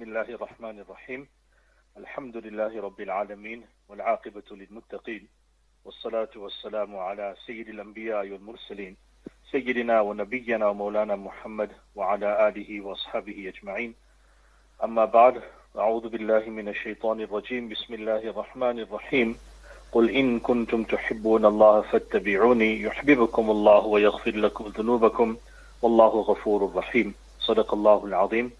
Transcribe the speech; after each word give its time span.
بسم 0.00 0.08
الله 0.08 0.34
الرحمن 0.34 0.78
الرحيم. 0.78 1.28
الحمد 1.96 2.36
لله 2.36 2.80
رب 2.80 3.00
العالمين 3.00 3.62
والعاقبة 3.88 4.48
للمتقين 4.50 5.28
والصلاة 5.84 6.28
والسلام 6.36 6.96
على 6.96 7.34
سيد 7.46 7.68
الأنبياء 7.68 8.30
والمرسلين 8.30 8.96
سيدنا 9.52 10.00
ونبينا 10.00 10.66
ومولانا 10.68 11.16
محمد 11.16 11.70
وعلى 11.94 12.48
آله 12.48 12.80
وأصحابه 12.80 13.52
أجمعين. 13.52 13.94
أما 14.84 15.04
بعد 15.04 15.42
أعوذ 15.78 16.08
بالله 16.08 16.44
من 16.48 16.68
الشيطان 16.68 17.20
الرجيم. 17.20 17.68
بسم 17.68 17.94
الله 17.94 18.22
الرحمن 18.32 18.78
الرحيم. 18.78 19.38
قل 19.92 20.10
إن 20.10 20.38
كنتم 20.38 20.84
تحبون 20.84 21.44
الله 21.44 21.80
فاتبعوني 21.80 22.80
يحببكم 22.82 23.50
الله 23.50 23.86
ويغفر 23.86 24.36
لكم 24.36 24.64
ذنوبكم 24.66 25.36
والله 25.82 26.12
غفور 26.30 26.72
رحيم. 26.74 27.14
صدق 27.40 27.74
الله 27.74 28.04
العظيم. 28.04 28.50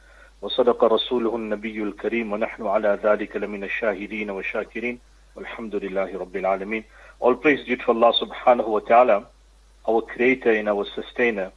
وصدق 0.43 0.85
رسوله 0.85 1.37
النبي 1.37 1.83
الكريم 1.83 2.33
ونحن 2.33 2.67
على 2.67 2.99
ذلك 3.03 3.37
لمن 3.37 3.65
الشاهدين 3.65 4.31
والشاكرين 4.31 4.98
والحمد 5.37 5.75
لله 5.75 6.19
رب 6.19 6.37
العالمين 6.37 6.85
All 7.21 7.35
praise 7.35 7.62
due 7.67 7.77
to 7.77 7.91
Allah 7.93 8.12
subhanahu 8.19 8.67
wa 8.69 8.81
ta'ala, 8.81 9.27
our 9.87 10.01
creator 10.01 10.51
and 10.53 10.69
our 10.71 10.87
sustainer. 10.95 11.53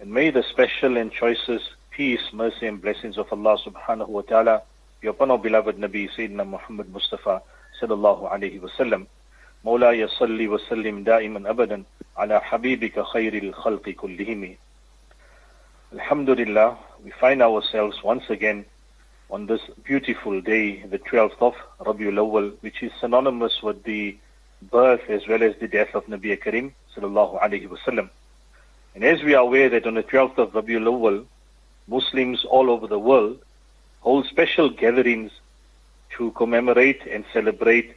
And 0.00 0.10
may 0.10 0.30
the 0.30 0.42
special 0.42 0.96
and 0.96 1.12
choicest 1.12 1.68
peace, 1.90 2.22
mercy 2.32 2.66
and 2.66 2.80
blessings 2.80 3.18
of 3.18 3.26
Allah 3.30 3.58
subhanahu 3.66 4.08
wa 4.08 4.22
ta'ala 4.22 4.62
be 5.02 5.08
upon 5.08 5.30
our 5.30 5.36
beloved 5.38 5.76
Nabi 5.76 6.08
Sayyidina 6.16 6.46
Muhammad 6.48 6.90
Mustafa 6.90 7.42
sallallahu 7.80 8.32
alayhi 8.32 8.60
wa 8.60 8.68
sallam. 8.78 9.06
مولاي 9.64 10.08
صل 10.08 10.48
وسلم 10.48 11.02
دائما 11.04 11.50
أبدا 11.50 11.82
على 12.16 12.40
حبيبك 12.40 13.00
خير 13.02 13.34
الخلق 13.34 13.88
كلهم 13.90 14.56
Alhamdulillah, 15.90 16.76
we 17.02 17.10
find 17.12 17.40
ourselves 17.40 18.02
once 18.02 18.28
again 18.28 18.66
on 19.30 19.46
this 19.46 19.62
beautiful 19.84 20.38
day, 20.42 20.82
the 20.82 20.98
12th 20.98 21.40
of 21.40 21.54
Rabiul 21.80 22.18
Awwal, 22.18 22.52
which 22.60 22.82
is 22.82 22.92
synonymous 23.00 23.62
with 23.62 23.82
the 23.84 24.18
birth 24.60 25.00
as 25.08 25.26
well 25.26 25.42
as 25.42 25.56
the 25.56 25.66
death 25.66 25.94
of 25.94 26.04
Nabi 26.04 26.38
Karim 26.38 26.74
sallallahu 26.94 27.40
alayhi 27.40 27.68
wasallam. 27.68 28.10
And 28.94 29.02
as 29.02 29.22
we 29.22 29.34
are 29.34 29.42
aware 29.42 29.70
that 29.70 29.86
on 29.86 29.94
the 29.94 30.02
12th 30.02 30.36
of 30.36 30.52
Rabiul 30.52 30.84
Awwal, 30.92 31.24
Muslims 31.86 32.44
all 32.44 32.68
over 32.68 32.86
the 32.86 32.98
world 32.98 33.40
hold 34.00 34.26
special 34.26 34.68
gatherings 34.68 35.32
to 36.18 36.32
commemorate 36.32 37.00
and 37.10 37.24
celebrate 37.32 37.96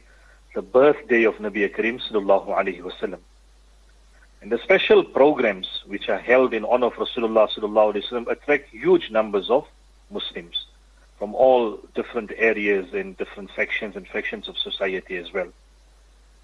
the 0.54 0.62
birthday 0.62 1.24
of 1.24 1.34
Nabi 1.34 1.70
Karim 1.70 1.98
sallallahu 1.98 2.48
alayhi 2.56 2.80
wasallam. 2.80 3.20
And 4.42 4.50
the 4.50 4.58
special 4.58 5.04
programs 5.04 5.68
which 5.86 6.08
are 6.08 6.18
held 6.18 6.52
in 6.52 6.64
honor 6.64 6.88
of 6.88 6.94
Rasulullah 6.94 7.48
sallallahu 7.48 8.26
attract 8.28 8.70
huge 8.70 9.08
numbers 9.08 9.48
of 9.48 9.68
Muslims 10.10 10.66
from 11.16 11.32
all 11.36 11.78
different 11.94 12.32
areas 12.36 12.92
and 12.92 13.16
different 13.16 13.52
sections 13.54 13.94
and 13.94 14.04
factions 14.08 14.48
of 14.48 14.58
society 14.58 15.16
as 15.16 15.32
well. 15.32 15.46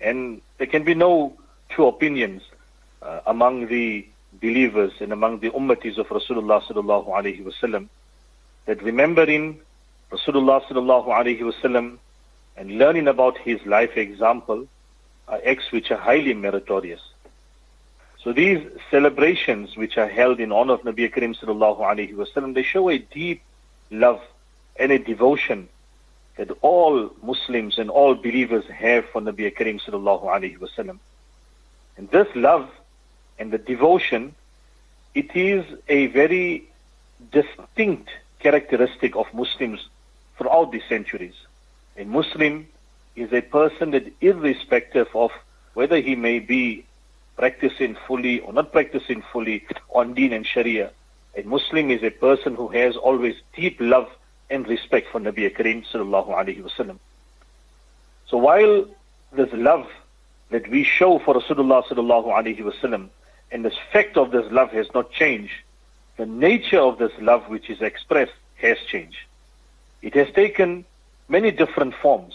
And 0.01 0.41
there 0.59 0.69
can 0.69 0.85
be 0.85 0.95
no 0.95 1.37
two 1.71 1.89
opinions 1.89 2.43
uh, 3.03 3.19
among 3.27 3.67
the 3.67 4.07
believers 4.41 4.93
and 5.01 5.13
among 5.13 5.41
the 5.41 5.51
ummatis 5.51 5.99
of 5.99 6.07
Rasulullah 6.07 6.63
sallallahu 6.63 7.09
alaihi 7.09 7.45
wasallam 7.45 7.89
that 8.67 8.81
remembering 8.81 9.59
Rasulullah 10.13 10.63
sallallahu 10.63 11.09
alaihi 11.09 11.41
wasallam 11.41 11.99
and 12.57 12.79
learning 12.79 13.09
about 13.09 13.37
his 13.39 13.59
life 13.67 13.97
example 13.97 14.69
are 15.27 15.41
acts 15.45 15.73
which 15.73 15.91
are 15.91 15.99
highly 15.99 16.35
meritorious. 16.35 17.01
So 18.23 18.33
these 18.33 18.67
celebrations 18.91 19.77
which 19.77 19.97
are 19.97 20.09
held 20.09 20.41
in 20.41 20.51
honor 20.51 20.75
of 20.75 20.83
Nabi 20.83 21.13
Karim 21.13 21.35
sallallahu 21.35 21.79
alaihi 21.79 22.15
wasallam, 22.15 22.55
they 22.55 22.65
show 22.65 22.89
a 22.89 22.99
deep 22.99 23.43
love 23.91 24.21
and 24.77 24.91
a 24.91 24.99
devotion 24.99 25.69
that 26.37 26.51
all 26.63 27.11
Muslims 27.23 27.79
and 27.79 27.91
all 27.91 28.15
believers 28.15 28.65
have 28.67 29.05
for 29.07 29.21
Nabi 29.21 29.55
Karim 29.55 29.79
sallallahu 29.79 30.25
alaihi 30.25 30.59
wasallam. 30.59 30.99
And 31.97 32.11
this 32.11 32.29
love 32.35 32.69
and 33.39 33.53
the 33.53 33.59
devotion, 33.59 34.35
it 35.15 35.35
is 35.37 35.65
a 35.89 36.07
very 36.07 36.65
distinct 37.33 38.11
characteristic 38.41 39.17
of 39.17 39.27
Muslims 39.33 39.89
throughout 40.37 40.73
the 40.73 40.83
centuries. 40.89 41.35
A 41.97 42.05
Muslim 42.05 42.69
is 43.17 43.33
a 43.33 43.43
person 43.43 43.91
that 43.93 44.13
irrespective 44.21 45.09
of 45.15 45.33
whether 45.75 46.01
he 46.01 46.15
may 46.15 46.39
be 46.39 46.85
practicing 47.39 47.97
fully 48.07 48.41
or 48.41 48.53
not 48.53 48.73
practicing 48.73 49.23
fully 49.33 49.65
on 49.91 50.13
Deen 50.13 50.33
and 50.33 50.45
Sharia. 50.47 50.91
A 51.37 51.43
Muslim 51.45 51.91
is 51.91 52.03
a 52.03 52.11
person 52.11 52.57
who 52.57 52.69
has 52.69 52.97
always 52.97 53.37
deep 53.55 53.77
love 53.81 54.09
and 54.51 54.67
respect 54.67 55.09
for 55.13 55.21
Nabi 55.21 55.55
Karim 55.55 55.83
sallallahu 55.83 56.29
alaihi 56.31 56.63
wasallam. 56.63 56.99
So 58.27 58.37
while 58.39 58.87
this 59.33 59.49
love 59.53 59.87
that 60.51 60.69
we 60.69 60.83
show 60.83 61.19
for 61.21 61.35
Rasulullah 61.35 61.85
sallallahu 61.87 62.27
alaihi 62.27 62.61
wasallam 62.61 63.09
and 63.53 63.65
the 63.65 63.73
fact 63.93 64.17
of 64.17 64.33
this 64.33 64.51
love 64.51 64.71
has 64.73 64.89
not 64.93 65.13
changed, 65.13 65.55
the 66.17 66.27
nature 66.27 66.81
of 66.81 66.99
this 66.99 67.13
love 67.21 67.49
which 67.49 67.71
is 67.71 67.81
expressed 67.81 68.33
has 68.57 68.79
changed. 68.87 69.19
It 70.03 70.15
has 70.15 70.29
taken 70.33 70.85
many 71.29 71.53
different 71.53 71.95
forms 71.95 72.35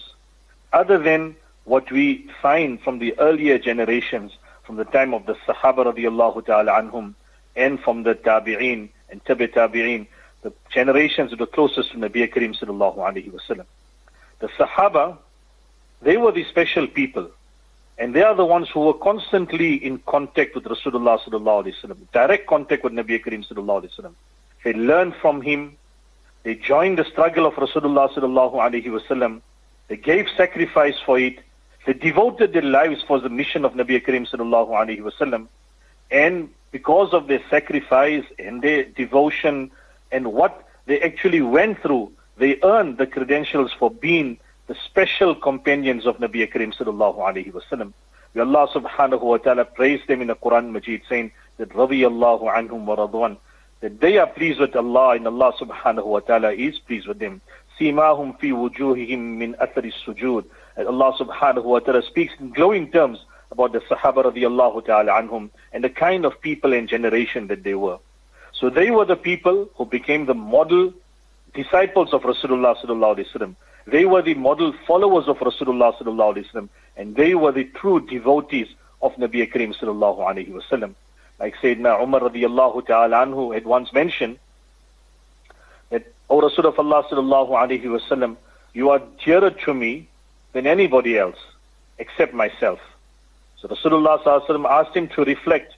other 0.72 0.98
than 0.98 1.36
what 1.66 1.92
we 1.92 2.30
find 2.42 2.82
from 2.82 3.00
the 3.00 3.18
earlier 3.20 3.58
generations 3.58 4.32
from 4.64 4.78
the 4.78 4.86
time 4.86 5.14
of 5.14 5.26
the 5.26 5.36
Sahaba 5.48 5.94
radiallahu 5.94 6.46
ta'ala 6.46 6.72
anhum 6.82 7.14
and 7.56 7.80
from 7.80 8.04
the 8.04 8.16
Tabi'een 8.16 8.90
and 9.10 9.24
Tabi 9.26 9.48
Tabi'een, 9.48 10.08
the 10.42 10.54
generations 10.70 11.32
that 11.32 11.40
were 11.40 11.46
closest 11.46 11.92
to 11.92 11.98
Nabi 11.98 12.32
Karim 12.32 12.54
sallallahu 12.54 12.98
alayhi 12.98 13.32
wasallam. 13.32 13.66
The 14.40 14.48
Sahaba, 14.50 15.18
they 16.02 16.18
were 16.18 16.32
the 16.32 16.44
special 16.46 16.88
people 16.88 17.30
and 17.98 18.14
they 18.16 18.24
are 18.24 18.36
the 18.36 18.46
ones 18.46 18.70
who 18.70 18.82
were 18.82 18.94
constantly 18.94 19.76
in 19.76 20.00
contact 20.00 20.56
with 20.56 20.64
Rasulullah 20.64 21.20
sallallahu 21.20 21.66
alayhi 21.66 21.76
wasallam, 21.76 21.98
direct 22.12 22.48
contact 22.48 22.84
with 22.84 22.94
Nabi 22.94 23.24
Karim 23.24 23.44
sallallahu 23.44 23.84
alayhi 23.84 24.00
wasallam. 24.00 24.14
They 24.64 24.74
learned 24.74 25.16
from 25.22 25.42
him, 25.42 25.78
they 26.44 26.56
joined 26.56 26.98
the 26.98 27.06
struggle 27.06 27.46
of 27.46 27.54
Rasulullah 27.54 28.12
sallallahu 28.12 28.56
alayhi 28.56 28.86
wasallam, 28.88 29.42
they 29.90 29.98
gave 29.98 30.28
sacrifice 30.36 30.96
for 31.06 31.20
it, 31.20 31.40
they 31.86 31.94
devoted 31.94 32.54
their 32.54 32.62
lives 32.62 33.04
for 33.08 33.20
the 33.20 33.30
mission 33.30 33.66
of 33.66 33.74
Nabi 33.74 34.04
Karim 34.04 34.26
sallallahu 34.26 34.70
alaihi 34.70 35.02
wasallam, 35.02 35.48
and 36.12 36.50
because 36.72 37.14
of 37.14 37.28
their 37.28 37.42
sacrifice 37.50 38.24
and 38.40 38.62
their 38.62 38.84
devotion 38.84 39.70
and 40.12 40.32
what 40.34 40.68
they 40.86 41.02
actually 41.02 41.42
went 41.42 41.82
through, 41.82 42.12
they 42.38 42.58
earned 42.64 42.98
the 42.98 43.08
credentials 43.08 43.72
for 43.74 43.92
being 43.92 44.38
the 44.68 44.76
special 44.86 45.36
companions 45.36 46.06
of 46.06 46.18
Nabi 46.18 46.50
Karim 46.52 46.72
sallallahu 46.72 47.18
alaihi 47.18 47.52
wasallam. 47.52 47.94
May 48.34 48.42
Allah 48.42 48.68
subhanahu 48.74 49.22
wa 49.22 49.38
ta'ala 49.38 49.66
praise 49.66 50.02
them 50.08 50.22
in 50.22 50.28
the 50.28 50.36
Quran 50.36 50.72
Majid 50.72 51.02
saying 51.08 51.32
that 51.58 51.70
radiyallahu 51.70 52.44
anhum 52.44 52.86
wa 52.86 52.96
radwan, 52.96 53.38
that 53.82 54.00
they 54.00 54.18
are 54.18 54.28
pleased 54.28 54.60
with 54.60 54.76
Allah 54.76 55.10
and 55.12 55.28
Allah 55.28 55.54
subhanahu 55.60 56.06
wa 56.06 56.20
ta'ala 56.22 56.54
is 56.54 56.80
pleased 56.80 57.08
with 57.08 57.20
them. 57.20 57.42
Simahum 57.80 58.40
fi 58.40 58.50
wujuhihim 58.52 59.38
min 59.38 59.54
athari 59.56 59.94
sujud. 60.06 60.46
Allah 60.78 61.14
subhanahu 61.20 61.64
wa 61.64 61.80
ta'ala 61.80 62.02
speaks 62.04 62.34
in 62.40 62.50
glowing 62.50 62.92
terms 62.92 63.20
about 63.52 63.72
the 63.72 63.80
Sahaba 63.82 64.24
radiallahu 64.26 64.86
ta'ala 64.86 65.12
anhum 65.12 65.50
and 65.72 65.84
the 65.84 65.90
kind 65.90 66.26
of 66.26 66.42
people 66.42 66.74
and 66.74 66.90
generation 66.90 67.48
that 67.48 67.64
they 67.64 67.76
were. 67.76 68.00
So 68.54 68.70
they 68.70 68.92
were 68.92 69.06
the 69.06 69.16
people 69.16 69.70
who 69.76 69.86
became 69.86 70.26
the 70.26 70.34
model 70.34 70.94
disciples 71.54 72.14
of 72.14 72.24
Rasulullah 72.24 72.76
sallallahu 72.78 73.18
alaihi 73.18 73.28
wasallam. 73.32 73.56
They 73.86 74.06
were 74.06 74.22
the 74.22 74.34
model 74.34 74.74
followers 74.88 75.28
of 75.28 75.38
Rasulullah 75.38 75.96
sallallahu 75.98 76.36
alaihi 76.38 76.46
wasallam, 76.52 76.70
and 76.98 77.16
they 77.16 77.36
were 77.36 77.52
the 77.52 77.66
true 77.66 78.00
devotees 78.06 78.68
of 79.02 79.14
Nabi 79.16 79.52
Karim 79.52 79.74
sallallahu 79.74 80.20
alaihi 80.20 80.52
wasallam. 80.52 80.96
Like 81.40 81.56
Sayyidina 81.58 82.02
Umar 82.02 82.22
radiallahu 82.22 82.88
ta'ala 82.88 83.26
anhu 83.26 83.54
had 83.54 83.66
once 83.66 83.92
mentioned 83.94 84.40
that, 85.90 86.06
O 86.30 86.42
Rasulullah 86.42 87.04
sallallahu 87.08 87.50
alaihi 87.50 87.84
wasallam, 87.84 88.38
you 88.74 88.90
are 88.90 89.02
dearer 89.24 89.52
to 89.52 89.74
me 89.74 90.08
than 90.54 90.66
anybody 90.68 91.18
else 91.18 91.38
except 91.98 92.34
myself. 92.34 92.80
So 93.58 93.68
Rasulullah 93.68 94.20
asked 94.70 94.96
him 94.96 95.08
to 95.10 95.24
reflect 95.24 95.76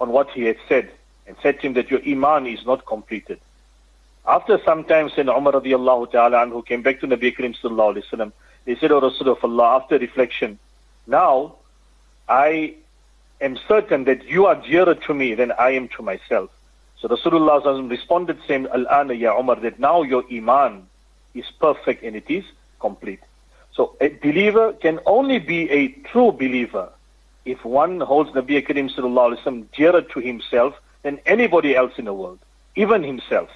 on 0.00 0.10
what 0.10 0.30
he 0.30 0.42
had 0.42 0.56
said 0.68 0.90
and 1.26 1.36
said 1.42 1.60
to 1.60 1.66
him 1.66 1.74
that 1.74 1.90
your 1.90 2.00
iman 2.06 2.46
is 2.46 2.64
not 2.66 2.84
completed. 2.86 3.40
After 4.26 4.58
some 4.64 4.84
time, 4.84 5.10
Sayyidina 5.10 5.36
Umar 5.36 5.52
radiallahu 5.54 6.10
ta'ala 6.12 6.46
anhu 6.46 6.64
came 6.64 6.82
back 6.82 7.00
to 7.00 7.06
Nabi 7.06 7.34
Karim 7.36 7.54
sallallahu 7.54 7.96
alayhi 7.96 8.06
wasallam. 8.10 8.32
Said, 8.80 8.92
O 8.92 9.00
Rasulullah, 9.00 9.82
after 9.82 9.98
reflection, 9.98 10.58
now 11.06 11.56
I 12.28 12.74
am 13.42 13.58
certain 13.68 14.04
that 14.04 14.24
you 14.24 14.46
are 14.46 14.54
dearer 14.54 14.94
to 14.94 15.12
me 15.12 15.34
than 15.34 15.52
I 15.52 15.72
am 15.72 15.88
to 15.88 16.02
myself. 16.02 16.50
So 16.98 17.08
Rasulullah 17.08 17.90
responded 17.90 18.38
saying, 18.48 18.66
Al-ana 18.72 19.12
ya 19.12 19.38
Umar, 19.38 19.56
that 19.56 19.78
now 19.78 20.00
your 20.02 20.24
iman 20.32 20.86
is 21.34 21.44
perfect 21.60 22.02
and 22.02 22.16
it 22.16 22.30
is 22.30 22.44
complete. 22.80 23.20
So 23.73 23.95
a 24.01 24.09
believer 24.09 24.73
can 24.73 24.99
only 25.05 25.39
be 25.39 25.69
a 25.71 25.87
true 26.11 26.31
believer 26.31 26.89
if 27.45 27.63
one 27.63 27.99
holds 28.01 28.31
Nabi 28.31 28.65
Karim 28.65 28.89
sallallahu 28.89 29.35
alaihi 29.35 29.43
wasallam 29.43 29.65
dearer 29.75 30.01
to 30.01 30.19
himself 30.19 30.73
than 31.03 31.19
anybody 31.25 31.75
else 31.75 31.93
in 31.97 32.05
the 32.05 32.13
world, 32.13 32.39
even 32.75 33.03
himself. 33.03 33.49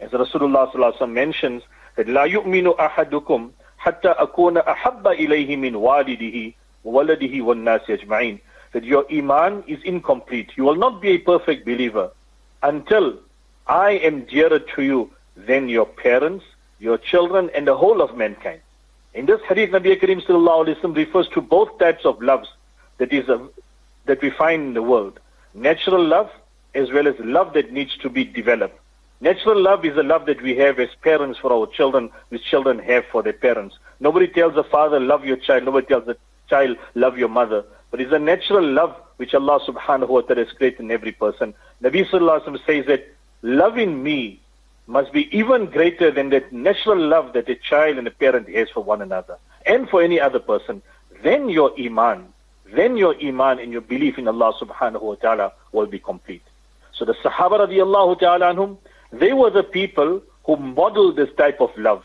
As 0.00 0.10
Rasulullah 0.10 0.70
sallallahu 0.72 1.10
mentions 1.12 1.62
that 1.96 2.06
لا 2.06 2.24
يؤمن 2.24 2.66
أحدكم 2.80 3.50
حتى 3.78 4.08
أكون 4.08 4.58
أحب 4.58 5.08
إليه 5.08 5.56
من 5.56 5.74
والده 5.76 6.52
وولده 6.84 7.42
والناس 7.44 7.90
أجمعين 7.90 8.38
that 8.72 8.84
your 8.84 9.04
iman 9.12 9.62
is 9.66 9.82
incomplete. 9.84 10.50
You 10.56 10.64
will 10.64 10.74
not 10.76 11.00
be 11.00 11.10
a 11.10 11.18
perfect 11.18 11.64
believer 11.64 12.10
until 12.62 13.14
I 13.66 13.92
am 13.92 14.24
dearer 14.24 14.58
to 14.58 14.82
you 14.82 15.10
than 15.36 15.68
your 15.68 15.86
parents, 15.86 16.44
your 16.78 16.98
children, 16.98 17.50
and 17.54 17.66
the 17.66 17.76
whole 17.76 18.02
of 18.02 18.16
mankind. 18.16 18.60
In 19.13 19.25
this 19.25 19.41
hadith, 19.47 19.71
Nabi 19.71 19.99
Karim 19.99 20.93
refers 20.93 21.27
to 21.29 21.41
both 21.41 21.77
types 21.79 22.05
of 22.05 22.21
loves 22.21 22.47
that 22.97 23.11
is 23.11 23.27
a, 23.27 23.45
that 24.05 24.21
we 24.21 24.29
find 24.29 24.61
in 24.67 24.73
the 24.73 24.81
world. 24.81 25.19
Natural 25.53 26.03
love 26.03 26.29
as 26.73 26.91
well 26.91 27.07
as 27.07 27.15
love 27.19 27.53
that 27.53 27.73
needs 27.73 27.97
to 27.97 28.09
be 28.09 28.23
developed. 28.23 28.79
Natural 29.19 29.61
love 29.61 29.85
is 29.85 29.95
the 29.95 30.03
love 30.03 30.25
that 30.25 30.41
we 30.41 30.55
have 30.55 30.79
as 30.79 30.89
parents 31.03 31.37
for 31.37 31.51
our 31.53 31.67
children, 31.67 32.09
which 32.29 32.43
children 32.43 32.79
have 32.79 33.05
for 33.11 33.21
their 33.21 33.33
parents. 33.33 33.77
Nobody 33.99 34.27
tells 34.27 34.55
a 34.55 34.63
father, 34.63 34.99
love 34.99 35.25
your 35.25 35.37
child. 35.37 35.65
Nobody 35.65 35.85
tells 35.85 36.07
a 36.07 36.15
child, 36.49 36.77
love 36.95 37.17
your 37.19 37.29
mother. 37.29 37.63
But 37.91 38.01
it's 38.01 38.13
a 38.13 38.19
natural 38.19 38.65
love 38.65 38.95
which 39.17 39.35
Allah 39.35 39.59
subhanahu 39.59 40.07
wa 40.09 40.21
ta'ala 40.21 40.45
has 40.45 40.53
created 40.53 40.79
in 40.79 40.89
every 40.89 41.11
person. 41.11 41.53
Nabi 41.83 42.09
sallallahu 42.09 42.65
says 42.65 42.87
that 42.87 43.13
loving 43.43 44.01
me 44.01 44.40
must 44.91 45.13
be 45.13 45.35
even 45.35 45.67
greater 45.67 46.11
than 46.11 46.29
that 46.31 46.51
natural 46.51 46.99
love 46.99 47.31
that 47.33 47.47
a 47.47 47.55
child 47.55 47.97
and 47.97 48.05
a 48.07 48.11
parent 48.11 48.49
has 48.49 48.69
for 48.69 48.83
one 48.83 49.01
another 49.01 49.37
and 49.65 49.89
for 49.89 50.01
any 50.01 50.19
other 50.19 50.39
person. 50.39 50.81
Then 51.23 51.49
your 51.49 51.71
iman, 51.79 52.27
then 52.65 52.97
your 52.97 53.15
iman 53.23 53.59
and 53.59 53.71
your 53.71 53.81
belief 53.81 54.17
in 54.17 54.27
Allah 54.27 54.53
subhanahu 54.59 55.01
wa 55.01 55.15
ta'ala 55.15 55.53
will 55.71 55.85
be 55.85 55.99
complete. 55.99 56.43
So 56.93 57.05
the 57.05 57.13
Sahaba 57.13 57.65
radiallahu 57.65 58.19
ta'ala 58.19 58.53
anhum, 58.53 58.77
they 59.13 59.31
were 59.31 59.49
the 59.49 59.63
people 59.63 60.21
who 60.43 60.57
modeled 60.57 61.15
this 61.15 61.33
type 61.37 61.61
of 61.61 61.75
love. 61.77 62.03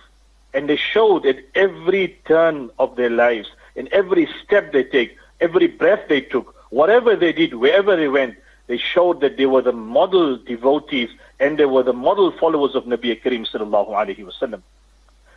And 0.55 0.69
they 0.69 0.77
showed 0.77 1.27
at 1.27 1.39
every 1.55 2.17
turn 2.27 2.71
of 2.79 2.95
their 2.97 3.11
lives, 3.11 3.49
in 3.75 3.89
every 3.93 4.29
step 4.45 4.73
they 4.73 4.85
take, 4.85 5.17
every 5.41 5.67
breath 5.67 6.09
they 6.09 6.21
took, 6.21 6.55
whatever 6.71 7.17
they 7.17 7.33
did, 7.33 7.55
wherever 7.55 7.97
they 7.97 8.09
went, 8.09 8.37
they 8.69 8.77
showed 8.79 9.21
that 9.21 9.37
they 9.37 9.47
were 9.47 9.63
the 9.63 9.73
model 9.73 10.37
devotees 10.37 11.11
and 11.41 11.59
they 11.59 11.67
were 11.67 11.83
the 11.83 11.93
model 11.93 12.33
followers 12.39 12.75
of 12.75 12.85
Nabi 12.85 13.21
Karim 13.23 13.45
sallallahu 13.45 13.91
alayhi 13.91 14.25
wasallam. 14.25 14.63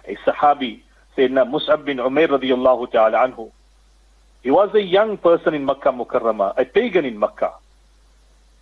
A 0.06 0.16
Sahabi, 0.18 0.82
Sayyidina 1.18 1.50
Mus'ab 1.50 1.86
bin 1.86 1.98
Umair 1.98 2.28
radiallahu 2.30 2.92
ta'ala 2.92 3.28
anhu, 3.28 3.52
he 4.42 4.52
was 4.52 4.74
a 4.74 4.82
young 4.82 5.18
person 5.18 5.54
in 5.54 5.66
Makkah 5.66 5.92
Mukarramah, 5.92 6.54
a 6.58 6.64
pagan 6.66 7.06
in 7.06 7.20
Makkah. 7.20 7.54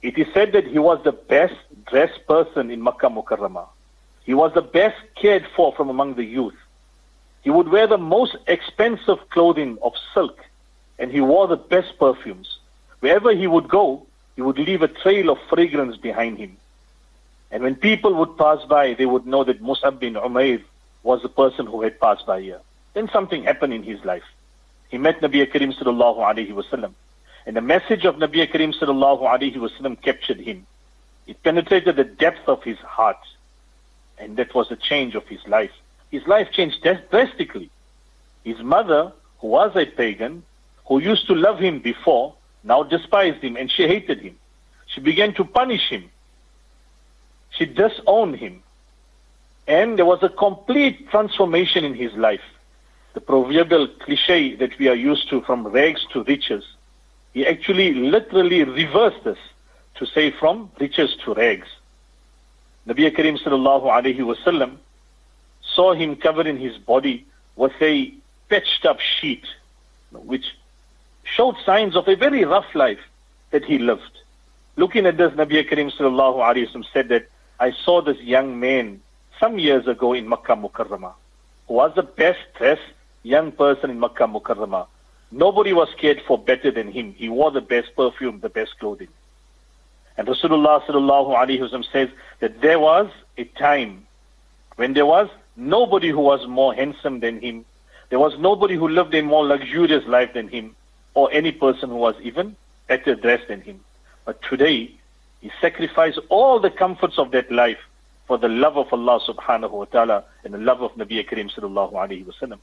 It 0.02 0.18
is 0.18 0.28
said 0.34 0.52
that 0.54 0.66
he 0.66 0.80
was 0.80 1.00
the 1.04 1.12
best 1.12 1.56
dressed 1.86 2.26
person 2.28 2.72
in 2.72 2.82
Makkah 2.82 3.10
Mukarramah. 3.10 3.68
He 4.24 4.34
was 4.34 4.52
the 4.54 4.62
best 4.62 4.98
cared 5.16 5.46
for 5.56 5.74
from 5.74 5.90
among 5.90 6.16
the 6.16 6.24
youth. 6.24 6.56
He 7.44 7.50
would 7.50 7.70
wear 7.70 7.88
the 7.88 7.98
most 7.98 8.36
expensive 8.48 9.20
clothing 9.30 9.78
of 9.82 9.94
silk 10.14 10.40
and 11.00 11.12
he 11.12 11.22
wore 11.22 11.48
the 11.48 11.58
best 11.58 11.98
perfumes. 12.00 12.58
Wherever 13.00 13.34
he 13.34 13.48
would 13.48 13.70
go, 13.70 14.06
he 14.36 14.42
would 14.42 14.58
leave 14.58 14.82
a 14.82 14.88
trail 14.88 15.30
of 15.30 15.38
fragrance 15.50 15.96
behind 15.98 16.38
him. 16.38 16.58
And 17.52 17.64
when 17.64 17.76
people 17.76 18.14
would 18.16 18.38
pass 18.38 18.64
by, 18.66 18.94
they 18.94 19.06
would 19.06 19.26
know 19.26 19.44
that 19.44 19.62
Mus'ab 19.62 20.00
bin 20.00 20.16
Umayr 20.16 20.62
was 21.04 21.22
the 21.22 21.30
person 21.30 21.66
who 21.66 21.82
had 21.82 22.00
passed 22.00 22.26
by 22.26 22.42
here. 22.42 22.60
Then 22.94 23.10
something 23.14 23.44
happened 23.44 23.74
in 23.74 23.84
his 23.84 24.04
life. 24.04 24.24
He 24.90 24.98
met 24.98 25.22
Nabi 25.22 25.50
Karim 25.52 25.72
sallallahu 25.72 26.18
alayhi 26.18 26.52
wasallam. 26.52 26.94
And 27.46 27.56
the 27.56 27.62
message 27.62 28.04
of 28.06 28.16
Nabi 28.16 28.50
Karim 28.52 28.74
sallallahu 28.74 29.22
alayhi 29.22 29.56
wasallam 29.56 30.02
captured 30.02 30.40
him. 30.40 30.66
It 31.28 31.42
penetrated 31.44 31.96
the 31.96 32.04
depth 32.04 32.48
of 32.48 32.64
his 32.64 32.78
heart. 32.80 33.20
And 34.18 34.36
that 34.38 34.54
was 34.54 34.70
the 34.70 34.76
change 34.76 35.16
of 35.16 35.26
his 35.28 35.46
life. 35.48 35.72
His 36.10 36.26
life 36.26 36.52
changed 36.52 36.82
drastically. 36.82 37.70
His 38.44 38.60
mother, 38.60 39.12
who 39.40 39.48
was 39.48 39.76
a 39.76 39.86
pagan, 39.86 40.44
who 40.88 41.00
used 41.00 41.28
to 41.28 41.36
love 41.36 41.60
him 41.60 41.80
before, 41.80 42.34
now 42.64 42.84
despised 42.84 43.44
him 43.44 43.56
and 43.56 43.70
she 43.70 43.88
hated 43.88 44.20
him. 44.20 44.38
She 44.88 45.02
began 45.02 45.34
to 45.36 45.44
punish 45.44 45.90
him. 45.90 46.10
She 47.58 47.66
disowned 47.66 48.36
him. 48.36 48.62
And 49.68 49.98
there 49.98 50.06
was 50.06 50.22
a 50.22 50.30
complete 50.30 51.10
transformation 51.10 51.84
in 51.84 51.94
his 51.94 52.14
life. 52.14 52.42
The 53.14 53.22
proverbial 53.22 53.88
cliche 53.88 54.56
that 54.56 54.78
we 54.78 54.88
are 54.88 54.96
used 54.96 55.30
to 55.30 55.42
from 55.42 55.68
rags 55.68 56.06
to 56.14 56.24
riches. 56.24 56.64
He 57.34 57.46
actually 57.46 57.94
literally 57.94 58.64
reversed 58.64 59.24
this 59.24 59.40
to 59.96 60.06
say 60.06 60.32
from 60.32 60.72
riches 60.80 61.16
to 61.26 61.34
rags. 61.34 61.68
Nabi 62.88 63.14
Karim 63.14 63.38
sallallahu 63.38 63.86
alayhi 63.86 64.20
wasallam 64.20 64.78
saw 65.62 65.94
him 65.94 66.16
covered 66.16 66.48
in 66.48 66.58
his 66.58 66.78
body 66.78 67.26
with 67.56 67.74
a 67.82 68.14
patched 68.50 68.86
up 68.86 69.00
sheet, 69.00 69.46
which 70.12 70.56
showed 71.24 71.56
signs 71.66 71.96
of 71.96 72.08
a 72.08 72.16
very 72.16 72.46
rough 72.46 72.74
life 72.76 73.00
that 73.52 73.66
he 73.66 73.78
lived. 73.80 74.20
Looking 74.78 75.06
at 75.08 75.18
this, 75.18 75.34
Nabi 75.34 75.68
Karim 75.68 75.90
sallallahu 75.90 76.38
alayhi 76.38 76.74
wa 76.74 76.84
said 76.94 77.10
that 77.10 77.28
I 77.60 77.72
saw 77.72 78.02
this 78.02 78.20
young 78.20 78.60
man 78.60 79.02
some 79.40 79.58
years 79.58 79.88
ago 79.88 80.14
in 80.14 80.30
Makkah 80.30 80.56
Mukarramah, 80.56 81.14
who 81.68 81.74
was 81.76 81.92
the 81.96 82.04
best 82.04 82.40
dressed 82.58 82.82
young 83.24 83.52
person 83.52 83.90
in 83.90 84.00
Makkah 84.00 84.28
Mukarramah. 84.28 84.88
Nobody 85.32 85.74
was 85.74 85.90
cared 86.00 86.22
for 86.28 86.38
better 86.38 86.72
than 86.72 86.92
him. 86.92 87.14
He 87.14 87.30
wore 87.30 87.52
the 87.52 87.62
best 87.62 87.96
perfume, 87.96 88.40
the 88.40 88.50
best 88.50 88.78
clothing. 88.80 89.10
And 90.18 90.28
Rasulullah 90.28 90.82
sallallahu 90.84 91.36
alayhi 91.36 91.72
wa 91.72 91.82
says 91.92 92.10
that 92.40 92.62
there 92.62 92.80
was 92.80 93.10
a 93.38 93.44
time 93.44 94.06
when 94.76 94.94
there 94.94 95.06
was 95.06 95.28
nobody 95.56 96.10
who 96.10 96.22
was 96.22 96.48
more 96.48 96.74
handsome 96.74 97.20
than 97.20 97.42
him. 97.42 97.66
There 98.10 98.20
was 98.20 98.38
nobody 98.40 98.76
who 98.76 98.88
lived 98.88 99.14
a 99.16 99.22
more 99.22 99.46
luxurious 99.46 100.06
life 100.08 100.34
than 100.34 100.48
him 100.48 100.76
or 101.14 101.30
any 101.32 101.52
person 101.52 101.90
who 101.90 101.98
was 101.98 102.16
even 102.22 102.56
better 102.88 103.16
dressed 103.16 103.48
than 103.50 103.62
him. 103.62 103.80
But 104.26 104.42
today, 104.44 104.92
he 105.48 105.54
sacrificed 105.62 106.20
all 106.28 106.60
the 106.60 106.70
comforts 106.70 107.18
of 107.18 107.32
that 107.32 107.50
life 107.50 107.78
for 108.28 108.38
the 108.38 108.50
love 108.50 108.76
of 108.76 108.92
Allah 108.92 109.22
subhanahu 109.26 109.72
wa 109.72 109.86
ta'ala 109.86 110.26
and 110.44 110.54
the 110.54 110.58
love 110.58 110.82
of 110.82 110.92
Nabi 110.96 111.26
Karim 111.26 111.48
sallallahu 111.48 111.94
alayhi 111.94 112.26
wa 112.28 112.34
sallam. 112.42 112.60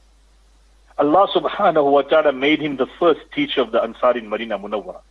Allah 0.99 1.27
subhanahu 1.33 1.91
wa 1.91 2.03
ta'ala 2.03 2.31
made 2.31 2.61
him 2.61 2.77
the 2.77 2.85
first 2.99 3.21
teacher 3.33 3.61
of 3.61 3.71
the 3.71 3.81
Ansar 3.81 4.15
in 4.19 4.29
Medina 4.29 4.59
Munawwara. 4.59 5.01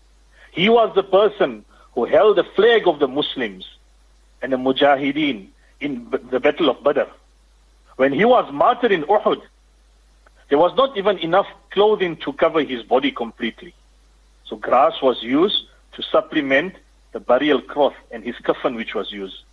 He 0.52 0.68
was 0.68 0.94
the 0.94 1.02
person 1.02 1.64
who 1.96 2.04
held 2.04 2.36
the 2.38 2.44
flag 2.44 2.86
of 2.86 3.00
the 3.00 3.08
Muslims 3.08 3.66
and 4.40 4.52
the 4.52 4.56
Mujahideen 4.56 5.48
in 5.80 6.06
the 6.30 6.38
Battle 6.38 6.70
of 6.70 6.80
Badr. 6.84 7.10
When 7.96 8.12
he 8.12 8.24
was 8.24 8.48
martyred 8.52 8.92
in 8.92 9.02
Uhud, 9.02 9.42
there 10.48 10.58
was 10.58 10.76
not 10.76 10.96
even 10.96 11.18
enough 11.18 11.48
clothing 11.70 12.18
to 12.18 12.32
cover 12.34 12.62
his 12.62 12.84
body 12.84 13.10
completely. 13.10 13.74
So 14.44 14.54
grass 14.54 15.02
was 15.02 15.24
used 15.24 15.64
to 15.94 16.02
supplement 16.04 16.74
the 17.14 17.20
burial 17.20 17.62
cloth 17.62 17.94
and 18.10 18.24
his 18.24 18.36
coffin 18.42 18.74
which 18.74 18.94
was 18.94 19.10
used. 19.10 19.44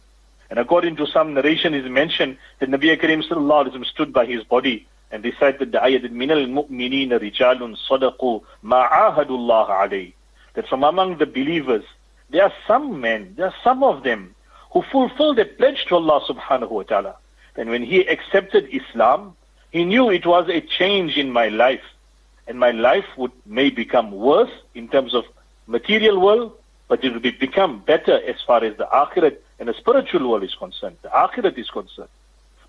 And 0.49 0.59
according 0.59 0.95
to 0.97 1.05
some 1.07 1.33
narration 1.33 1.73
is 1.73 1.89
mentioned 1.89 2.37
that 2.59 2.69
Nabi 2.69 2.99
Karim 2.99 3.21
sallallahu 3.21 3.85
stood 3.85 4.11
by 4.11 4.25
his 4.25 4.43
body 4.43 4.87
and 5.11 5.23
recited 5.23 5.71
the 5.71 5.77
ayat 5.77 6.11
min 6.11 6.31
al-mu'minina 6.31 7.19
rijalun 7.19 7.77
sadaqu 7.87 8.41
ma'ahadullah 8.63 9.69
alayh. 9.69 10.13
That 10.55 10.67
from 10.67 10.83
among 10.83 11.19
the 11.19 11.27
believers, 11.27 11.85
there 12.31 12.43
are 12.43 12.53
some 12.67 12.99
men, 12.99 13.35
there 13.37 13.45
are 13.45 13.55
some 13.63 13.83
of 13.83 14.03
them 14.03 14.33
who 14.73 14.81
fulfilled 14.91 15.37
their 15.37 15.45
pledge 15.45 15.85
to 15.89 15.95
Allah 15.95 16.19
subhanahu 16.27 16.71
wa 16.71 16.83
ta'ala. 16.83 17.15
Then 17.55 17.69
when 17.69 17.83
he 17.83 18.01
accepted 18.07 18.67
Islam, 18.71 19.35
he 19.71 19.85
knew 19.85 20.09
it 20.09 20.25
was 20.25 20.49
a 20.49 20.61
change 20.61 21.15
in 21.15 21.31
my 21.31 21.49
life, 21.49 21.83
and 22.47 22.59
my 22.59 22.71
life 22.71 23.05
would 23.17 23.31
may 23.45 23.69
become 23.69 24.11
worse 24.11 24.51
in 24.73 24.87
terms 24.87 25.13
of 25.13 25.25
material 25.67 26.19
world, 26.19 26.53
but 26.91 27.05
it 27.05 27.13
will 27.13 27.21
become 27.21 27.79
better 27.79 28.21
as 28.27 28.35
far 28.45 28.61
as 28.65 28.75
the 28.75 28.85
akhirat 28.93 29.37
and 29.59 29.69
the 29.69 29.73
spiritual 29.75 30.29
world 30.29 30.43
is 30.43 30.53
concerned. 30.55 30.97
The 31.03 31.07
akhirat 31.07 31.57
is 31.57 31.69
concerned. 31.69 32.09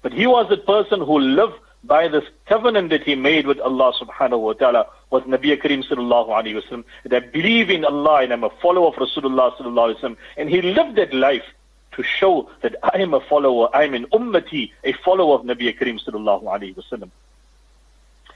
But 0.00 0.12
he 0.12 0.28
was 0.28 0.46
a 0.52 0.58
person 0.58 1.00
who 1.00 1.18
lived 1.18 1.54
by 1.82 2.06
this 2.06 2.22
covenant 2.46 2.90
that 2.90 3.02
he 3.02 3.16
made 3.16 3.48
with 3.48 3.58
Allah 3.58 3.92
subhanahu 4.00 4.38
wa 4.38 4.52
ta'ala 4.52 4.86
was 5.10 5.24
Nabi 5.24 5.60
Karim 5.60 5.82
sallallahu 5.82 6.28
alayhi 6.28 6.54
wa 6.54 6.82
that 7.02 7.24
I 7.24 7.26
believe 7.26 7.68
in 7.68 7.84
Allah 7.84 8.22
and 8.22 8.32
I'm 8.32 8.44
a 8.44 8.50
follower 8.62 8.86
of 8.86 8.94
Rasulullah 8.94 9.56
sallallahu 9.56 9.96
alayhi 9.96 10.10
wa. 10.10 10.14
And 10.36 10.48
he 10.48 10.62
lived 10.62 10.94
that 10.98 11.12
life 11.12 11.48
to 11.96 12.04
show 12.04 12.48
that 12.60 12.76
I 12.84 12.98
am 13.02 13.14
a 13.14 13.20
follower, 13.22 13.74
I 13.74 13.82
am 13.82 13.94
an 13.94 14.06
ummati, 14.12 14.70
a 14.84 14.92
follower 14.92 15.34
of 15.34 15.42
Nabi 15.44 15.76
Karim 15.76 15.98
sallallahu 15.98 16.44
alayhi 16.44 16.76
wa. 16.76 17.08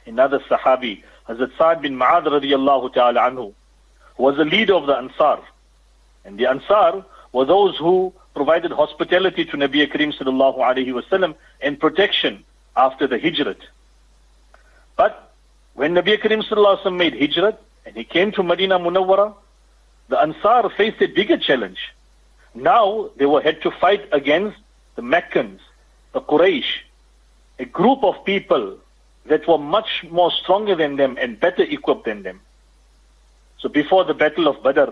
Another 0.04 0.40
Sahabi, 0.50 1.04
Hazrat 1.28 1.56
Sa'ad 1.56 1.80
bin 1.80 1.94
Ma'ad 1.96 2.24
radiallahu 2.24 2.92
ta'ala 2.92 3.20
anhu, 3.30 3.54
was 4.18 4.36
the 4.36 4.44
leader 4.44 4.74
of 4.74 4.86
the 4.88 4.96
Ansar. 4.96 5.38
And 6.26 6.38
the 6.38 6.46
Ansar 6.46 7.04
were 7.32 7.44
those 7.44 7.78
who 7.78 8.12
provided 8.34 8.72
hospitality 8.72 9.44
to 9.44 9.56
Nabi 9.56 9.90
Karim 9.90 10.12
sallallahu 10.12 10.58
alayhi 10.58 10.92
wa 10.92 11.02
sallam 11.02 11.36
and 11.60 11.78
protection 11.78 12.44
after 12.76 13.06
the 13.06 13.18
Hijrat. 13.18 13.58
But 14.96 15.32
when 15.74 15.94
Nabi 15.94 16.20
Karim 16.20 16.42
sallallahu 16.42 16.78
alayhi 16.78 16.84
wa 16.84 16.90
sallam 16.90 16.96
made 16.96 17.14
Hijrat 17.14 17.56
and 17.86 17.96
he 17.96 18.02
came 18.04 18.32
to 18.32 18.42
Medina 18.42 18.78
Munawwara, 18.78 19.34
the 20.08 20.18
Ansar 20.18 20.68
faced 20.76 21.00
a 21.00 21.06
bigger 21.06 21.38
challenge. 21.38 21.94
Now 22.54 23.10
they 23.16 23.26
were 23.26 23.40
had 23.40 23.62
to 23.62 23.70
fight 23.70 24.08
against 24.12 24.58
the 24.96 25.02
Meccans, 25.02 25.60
the 26.12 26.20
Quraysh, 26.20 26.80
a 27.60 27.64
group 27.64 28.02
of 28.02 28.24
people 28.24 28.78
that 29.26 29.46
were 29.46 29.58
much 29.58 30.04
more 30.10 30.32
stronger 30.32 30.74
than 30.74 30.96
them 30.96 31.16
and 31.20 31.38
better 31.38 31.62
equipped 31.62 32.04
than 32.04 32.22
them. 32.22 32.40
So 33.58 33.68
before 33.68 34.04
the 34.04 34.14
battle 34.14 34.48
of 34.48 34.62
Badr, 34.62 34.90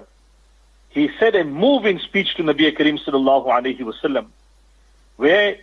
he 0.94 1.10
said 1.18 1.34
a 1.34 1.42
moving 1.44 1.98
speech 1.98 2.36
to 2.36 2.42
Nabi 2.44 2.74
Karim 2.76 2.98
sallallahu 2.98 3.46
alayhi 3.46 3.80
wasallam, 3.80 4.26
where 5.16 5.58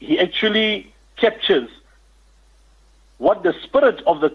he 0.00 0.18
actually 0.18 0.90
captures 1.16 1.68
what 3.18 3.42
the 3.42 3.54
spirit 3.62 4.02
of 4.06 4.20
the 4.20 4.34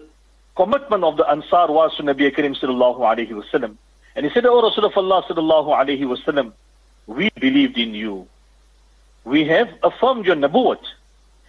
commitment 0.54 1.02
of 1.02 1.16
the 1.16 1.28
Ansar 1.28 1.72
was 1.72 1.96
to 1.96 2.04
Nabi 2.04 2.34
Karim 2.34 2.54
sallallahu 2.54 3.00
alayhi 3.00 3.30
wasallam. 3.32 3.76
And 4.14 4.24
he 4.24 4.32
said, 4.32 4.46
O 4.46 4.62
Rasul 4.62 4.84
of 4.84 4.96
Allah 4.96 5.24
sallallahu 5.28 5.68
alayhi 5.68 6.02
wasallam, 6.02 6.52
we 7.08 7.30
believed 7.40 7.76
in 7.76 7.94
you. 7.94 8.28
We 9.24 9.44
have 9.46 9.68
affirmed 9.82 10.26
your 10.26 10.36
nabuwat. 10.36 10.82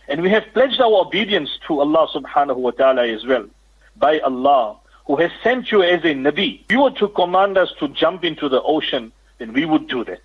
And 0.08 0.24
we 0.24 0.30
have 0.32 0.44
pledged 0.54 0.82
our 0.82 1.06
obedience 1.06 1.52
to 1.68 1.80
Allah 1.80 2.08
subhanahu 2.14 2.58
wa 2.58 2.72
ta'ala 2.72 3.08
as 3.08 3.26
well. 3.26 3.46
By 3.96 4.20
Allah, 4.20 4.78
who 5.08 5.16
has 5.18 5.32
sent 5.44 5.72
you 5.72 5.82
as 5.84 6.02
a 6.04 6.14
Nabi. 6.14 6.62
If 6.66 6.72
you 6.72 6.82
were 6.84 6.92
to 6.92 7.08
command 7.10 7.58
us 7.58 7.72
to 7.80 7.88
jump 7.90 8.24
into 8.24 8.50
the 8.50 8.62
ocean, 8.62 9.12
then 9.40 9.54
we 9.54 9.66
would 9.66 9.88
do 9.88 10.04
that. 10.06 10.22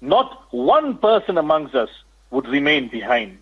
Not 0.00 0.44
one 0.52 0.98
person 0.98 1.38
amongst 1.38 1.74
us 1.74 1.90
would 2.30 2.46
remain 2.48 2.88
behind. 2.88 3.38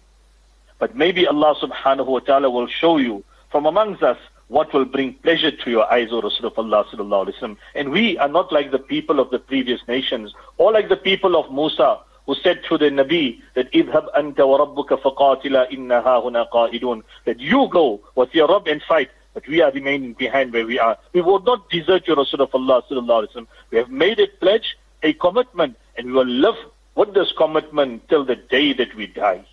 But 0.79 0.97
maybe 0.97 1.27
Allah 1.27 1.55
subhanahu 1.61 2.07
wa 2.07 2.19
ta'ala 2.21 2.51
will 2.51 2.67
show 2.67 2.97
you 2.99 3.25
from 3.51 3.67
amongst 3.67 4.03
us 4.03 4.19
what 4.49 4.73
will 4.73 4.85
bring 4.85 5.15
pleasure 5.15 5.51
to 5.51 5.71
your 5.71 5.91
eyes, 5.93 6.09
O 6.13 6.21
Rasulullah 6.21 6.85
sallallahu 6.87 7.29
alayhi 7.33 7.43
wa 7.49 7.55
And 7.75 7.91
we 7.91 8.17
are 8.19 8.29
not 8.29 8.53
like 8.53 8.71
the 8.71 8.79
people 8.79 9.19
of 9.19 9.31
the 9.31 9.39
previous 9.39 9.81
nations, 9.89 10.35
or 10.57 10.73
like 10.73 10.89
the 10.89 10.97
people 10.97 11.37
of 11.37 11.51
Musa, 11.53 11.99
who 12.27 12.35
said 12.43 12.63
to 12.69 12.79
the 12.79 12.87
Nabi 12.87 13.41
that 13.55 13.71
idhab 13.73 14.07
anta 14.17 14.47
wa 14.47 14.59
rabbuka 14.65 15.01
faqatila 15.01 15.71
inna 15.73 16.03
huna 16.03 16.49
qa'idun 16.51 17.03
that 17.25 17.41
you 17.41 17.69
go 17.71 18.01
with 18.15 18.35
your 18.35 18.49
Rabb 18.49 18.67
and 18.69 18.83
fight 18.83 19.11
but 19.37 19.47
we 19.49 19.61
are 19.61 19.71
remaining 19.71 20.15
behind 20.15 20.51
where 20.51 20.67
we 20.67 20.79
are. 20.79 20.97
We 21.13 21.21
will 21.21 21.41
not 21.41 21.69
desert 21.69 22.09
your 22.09 22.17
Rasulullah 22.17 22.83
sallallahu 22.89 22.89
alaihi 22.91 23.33
wasallam. 23.35 23.47
We 23.71 23.77
have 23.77 23.91
made 23.91 24.19
a 24.19 24.29
pledge, 24.29 24.79
a 25.03 25.13
commitment, 25.13 25.77
and 25.99 26.07
we 26.07 26.13
will 26.15 26.25
live 26.25 26.55
with 26.95 27.13
this 27.13 27.33
commitment 27.37 28.09
till 28.09 28.25
the 28.25 28.37
day 28.37 28.73
that 28.73 28.95
we 28.95 29.09
die. 29.09 29.45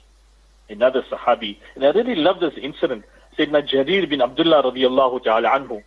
Another 0.69 1.01
Sahabi, 1.11 1.57
and 1.75 1.83
I 1.83 1.89
really 1.91 2.15
love 2.15 2.39
this 2.39 2.53
incident. 2.55 3.03
Sayyidina 3.37 3.67
Jarir 3.67 4.09
bin 4.09 4.21
Abdullah 4.21 4.63
radiallahu 4.63 5.21
ta'ala 5.21 5.49
anhu. 5.49 5.83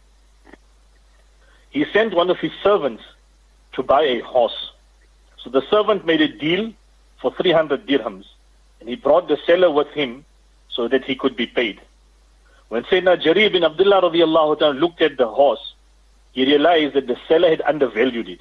He 1.70 1.86
sent 1.94 2.14
one 2.14 2.28
of 2.28 2.36
his 2.36 2.52
servants 2.62 3.02
to 3.72 3.82
buy 3.82 4.02
a 4.02 4.20
horse. 4.20 4.72
So 5.42 5.48
the 5.48 5.62
servant 5.70 6.04
made 6.04 6.20
a 6.20 6.28
deal 6.28 6.70
for 7.22 7.32
300 7.32 7.86
dirhams. 7.86 8.26
And 8.80 8.90
he 8.90 8.96
brought 8.96 9.28
the 9.28 9.38
seller 9.46 9.70
with 9.70 9.88
him 9.88 10.26
so 10.68 10.86
that 10.86 11.04
he 11.04 11.14
could 11.14 11.34
be 11.34 11.46
paid. 11.46 11.80
When 12.68 12.82
Sayyidina 12.84 13.22
Jarir 13.22 13.52
bin 13.52 13.64
Abdullah 13.64 14.02
radiallahu 14.02 14.80
looked 14.80 15.00
at 15.02 15.16
the 15.16 15.28
horse, 15.28 15.74
he 16.32 16.44
realized 16.44 16.94
that 16.94 17.06
the 17.06 17.16
seller 17.28 17.48
had 17.48 17.62
undervalued 17.62 18.28
it. 18.28 18.40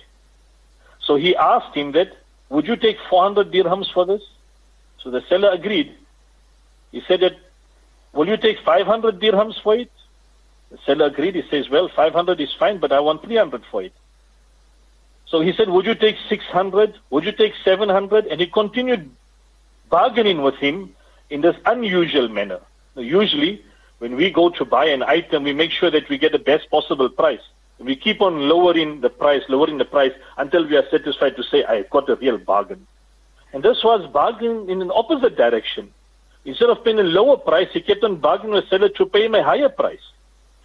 So 0.99 1.15
he 1.15 1.35
asked 1.35 1.75
him 1.75 1.91
that, 1.93 2.09
would 2.49 2.67
you 2.67 2.75
take 2.75 2.97
400 3.09 3.51
dirhams 3.51 3.91
for 3.93 4.05
this? 4.05 4.21
So 5.01 5.11
the 5.11 5.21
seller 5.29 5.49
agreed. 5.51 5.95
He 6.91 7.01
said 7.07 7.19
that, 7.21 7.33
will 8.13 8.27
you 8.27 8.37
take 8.37 8.59
500 8.65 9.19
dirhams 9.19 9.61
for 9.61 9.75
it? 9.75 9.91
The 10.71 10.79
seller 10.85 11.05
agreed. 11.05 11.35
He 11.35 11.43
says, 11.49 11.69
well, 11.69 11.89
500 11.89 12.41
is 12.41 12.53
fine, 12.57 12.79
but 12.79 12.91
I 12.91 12.99
want 12.99 13.23
300 13.23 13.63
for 13.69 13.83
it. 13.83 13.93
So 15.27 15.41
he 15.41 15.53
said, 15.53 15.69
would 15.69 15.85
you 15.85 15.95
take 15.95 16.17
600? 16.27 16.95
Would 17.11 17.23
you 17.23 17.31
take 17.31 17.53
700? 17.63 18.25
And 18.27 18.41
he 18.41 18.47
continued 18.47 19.09
bargaining 19.89 20.41
with 20.41 20.55
him 20.55 20.95
in 21.29 21.41
this 21.41 21.55
unusual 21.65 22.27
manner. 22.27 22.59
Usually, 22.95 23.63
when 24.05 24.17
we 24.17 24.29
go 24.29 24.49
to 24.49 24.63
buy 24.63 24.85
an 24.85 25.01
item, 25.01 25.41
we 25.41 25.51
make 25.51 25.71
sure 25.71 25.89
that 25.89 26.07
we 26.09 26.19
get 26.19 26.31
the 26.31 26.37
best 26.37 26.69
possible 26.69 27.09
price. 27.09 27.39
We 27.79 27.95
keep 27.95 28.21
on 28.21 28.47
lowering 28.47 29.01
the 29.01 29.09
price, 29.09 29.41
lowering 29.49 29.79
the 29.79 29.85
price 29.85 30.11
until 30.37 30.63
we 30.67 30.77
are 30.77 30.87
satisfied 30.91 31.35
to 31.37 31.43
say, 31.43 31.63
I 31.63 31.81
got 31.89 32.07
a 32.07 32.15
real 32.15 32.37
bargain. 32.37 32.85
And 33.51 33.63
this 33.63 33.83
was 33.83 34.07
bargain 34.11 34.69
in 34.69 34.83
an 34.83 34.91
opposite 34.93 35.35
direction. 35.35 35.91
Instead 36.45 36.69
of 36.69 36.83
paying 36.83 36.99
a 36.99 37.03
lower 37.17 37.35
price, 37.35 37.69
he 37.73 37.81
kept 37.81 38.03
on 38.03 38.17
bargaining 38.17 38.53
with 38.53 38.69
seller 38.69 38.89
to 38.89 39.07
pay 39.07 39.25
him 39.25 39.33
a 39.33 39.41
higher 39.41 39.69
price. 39.69 40.05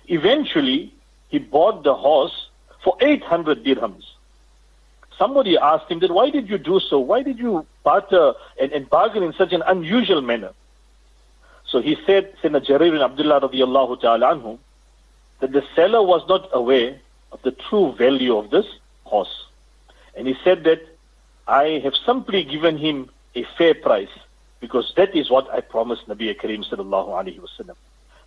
Eventually, 0.09 0.93
he 1.29 1.39
bought 1.39 1.83
the 1.83 1.95
horse 1.95 2.49
for 2.85 2.95
800 3.01 3.65
dirhams. 3.65 4.05
Somebody 5.17 5.57
asked 5.57 5.91
him 5.91 6.01
that, 6.01 6.11
why 6.11 6.29
did 6.29 6.51
you 6.51 6.59
do 6.59 6.79
so? 6.79 6.99
Why 6.99 7.23
did 7.23 7.39
you 7.39 7.65
barter 7.85 8.35
and, 8.61 8.71
and 8.71 8.91
bargain 8.91 9.23
in 9.23 9.33
such 9.33 9.55
an 9.55 9.63
unusual 9.67 10.21
manner? 10.21 10.53
So 11.71 11.81
he 11.81 11.97
said, 12.05 12.35
Sayyidina 12.43 12.67
Jarir 12.67 12.91
bin 12.93 13.01
Abdullah 13.01 13.41
radiallahu 13.41 14.01
ta'ala 14.01 14.35
anhu, 14.35 14.59
that 15.41 15.53
the 15.53 15.63
seller 15.77 16.03
was 16.03 16.23
not 16.29 16.49
aware 16.53 16.99
of 17.33 17.41
the 17.43 17.53
true 17.53 17.95
value 17.97 18.37
of 18.37 18.51
this 18.51 18.67
horse. 19.05 19.47
And 20.17 20.27
he 20.27 20.35
said 20.43 20.65
that 20.65 20.81
I 21.47 21.81
have 21.85 21.95
simply 22.05 22.43
given 22.45 22.77
him 22.77 23.09
a 23.37 23.45
fair 23.57 23.75
price 23.75 24.09
because 24.61 24.93
that 24.97 25.15
is 25.17 25.31
what 25.31 25.49
I 25.51 25.61
promised 25.61 26.09
Nabi 26.09 26.35
Kareem 26.39 26.69
sallallahu 26.69 27.09
alayhi 27.09 27.41
wasallam. 27.41 27.77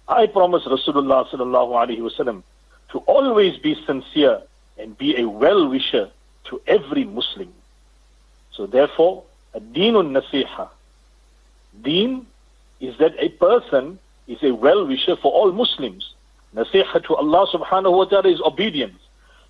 I 0.07 0.27
promised 0.27 0.65
Rasulullah 0.65 1.27
sallallahu 1.29 1.71
alayhi 1.71 1.99
wasallam 1.99 2.43
to 2.91 2.99
always 2.99 3.57
be 3.57 3.75
sincere 3.85 4.41
and 4.77 4.97
be 4.97 5.17
a 5.21 5.27
well-wisher 5.27 6.09
to 6.45 6.61
every 6.65 7.03
Muslim. 7.03 7.53
So 8.53 8.65
therefore, 8.67 9.23
a 9.53 9.59
deenun 9.59 10.11
nasiha. 10.17 10.69
Deen 11.81 12.25
is 12.83 12.97
that 12.97 13.13
a 13.17 13.29
person 13.29 13.97
is 14.27 14.37
a 14.43 14.53
well-wisher 14.53 15.15
for 15.15 15.31
all 15.31 15.53
Muslims. 15.53 16.13
Nasiha 16.53 17.01
to 17.07 17.15
Allah 17.15 17.47
subhanahu 17.53 17.97
wa 17.97 18.05
ta'ala 18.05 18.29
is 18.29 18.41
obedience. 18.41 18.99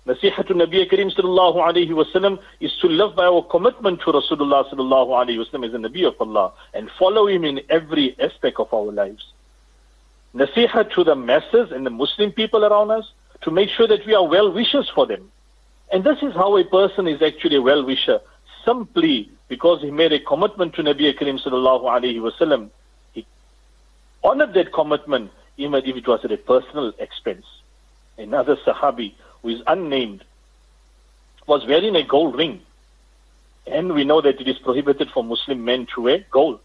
Nasiha 0.06 0.46
to 0.46 0.54
Nabi 0.54 0.88
Karim 0.88 1.10
sallallahu 1.10 1.56
alayhi 1.56 1.90
wasallam 1.90 2.38
is 2.60 2.72
to 2.80 2.86
live 2.86 3.16
by 3.16 3.24
our 3.24 3.42
commitment 3.42 4.00
to 4.02 4.12
Rasulullah 4.12 4.70
sallallahu 4.70 5.10
alayhi 5.20 5.38
wasallam 5.42 5.66
as 5.66 5.74
a 5.74 5.78
Nabi 5.78 6.06
of 6.06 6.14
Allah 6.20 6.52
and 6.74 6.88
follow 6.96 7.26
him 7.26 7.44
in 7.44 7.60
every 7.70 8.14
aspect 8.20 8.60
of 8.60 8.72
our 8.72 8.92
lives. 8.92 9.24
Nasiha 10.34 10.92
to 10.94 11.02
the 11.02 11.16
masses 11.16 11.72
and 11.72 11.84
the 11.84 11.90
Muslim 11.90 12.30
people 12.30 12.64
around 12.64 12.92
us 12.92 13.10
to 13.42 13.50
make 13.50 13.68
sure 13.70 13.88
that 13.88 14.06
we 14.06 14.14
are 14.14 14.26
well-wishers 14.28 14.88
for 14.94 15.06
them. 15.06 15.28
And 15.92 16.04
this 16.04 16.18
is 16.22 16.34
how 16.34 16.56
a 16.56 16.64
person 16.64 17.08
is 17.08 17.20
actually 17.20 17.56
a 17.56 17.62
well-wisher, 17.62 18.20
simply 18.64 19.28
because 19.48 19.82
he 19.82 19.90
made 19.90 20.12
a 20.12 20.20
commitment 20.20 20.74
to 20.74 20.82
Nabi 20.82 21.16
Karim 21.18 21.38
sallallahu 21.38 21.82
alayhi 21.84 22.20
wasallam 22.20 22.70
honored 24.24 24.54
that 24.54 24.72
commitment 24.72 25.30
even 25.56 25.74
if 25.84 25.96
it 25.96 26.08
was 26.08 26.24
at 26.24 26.32
a 26.32 26.36
personal 26.36 26.92
expense. 26.98 27.46
Another 28.18 28.56
Sahabi 28.56 29.14
who 29.42 29.50
is 29.50 29.62
unnamed 29.66 30.24
was 31.46 31.66
wearing 31.66 31.94
a 31.94 32.02
gold 32.02 32.36
ring. 32.36 32.60
And 33.66 33.94
we 33.94 34.04
know 34.04 34.20
that 34.20 34.40
it 34.40 34.48
is 34.48 34.58
prohibited 34.58 35.10
for 35.10 35.22
Muslim 35.22 35.64
men 35.64 35.86
to 35.94 36.02
wear 36.02 36.24
gold. 36.30 36.60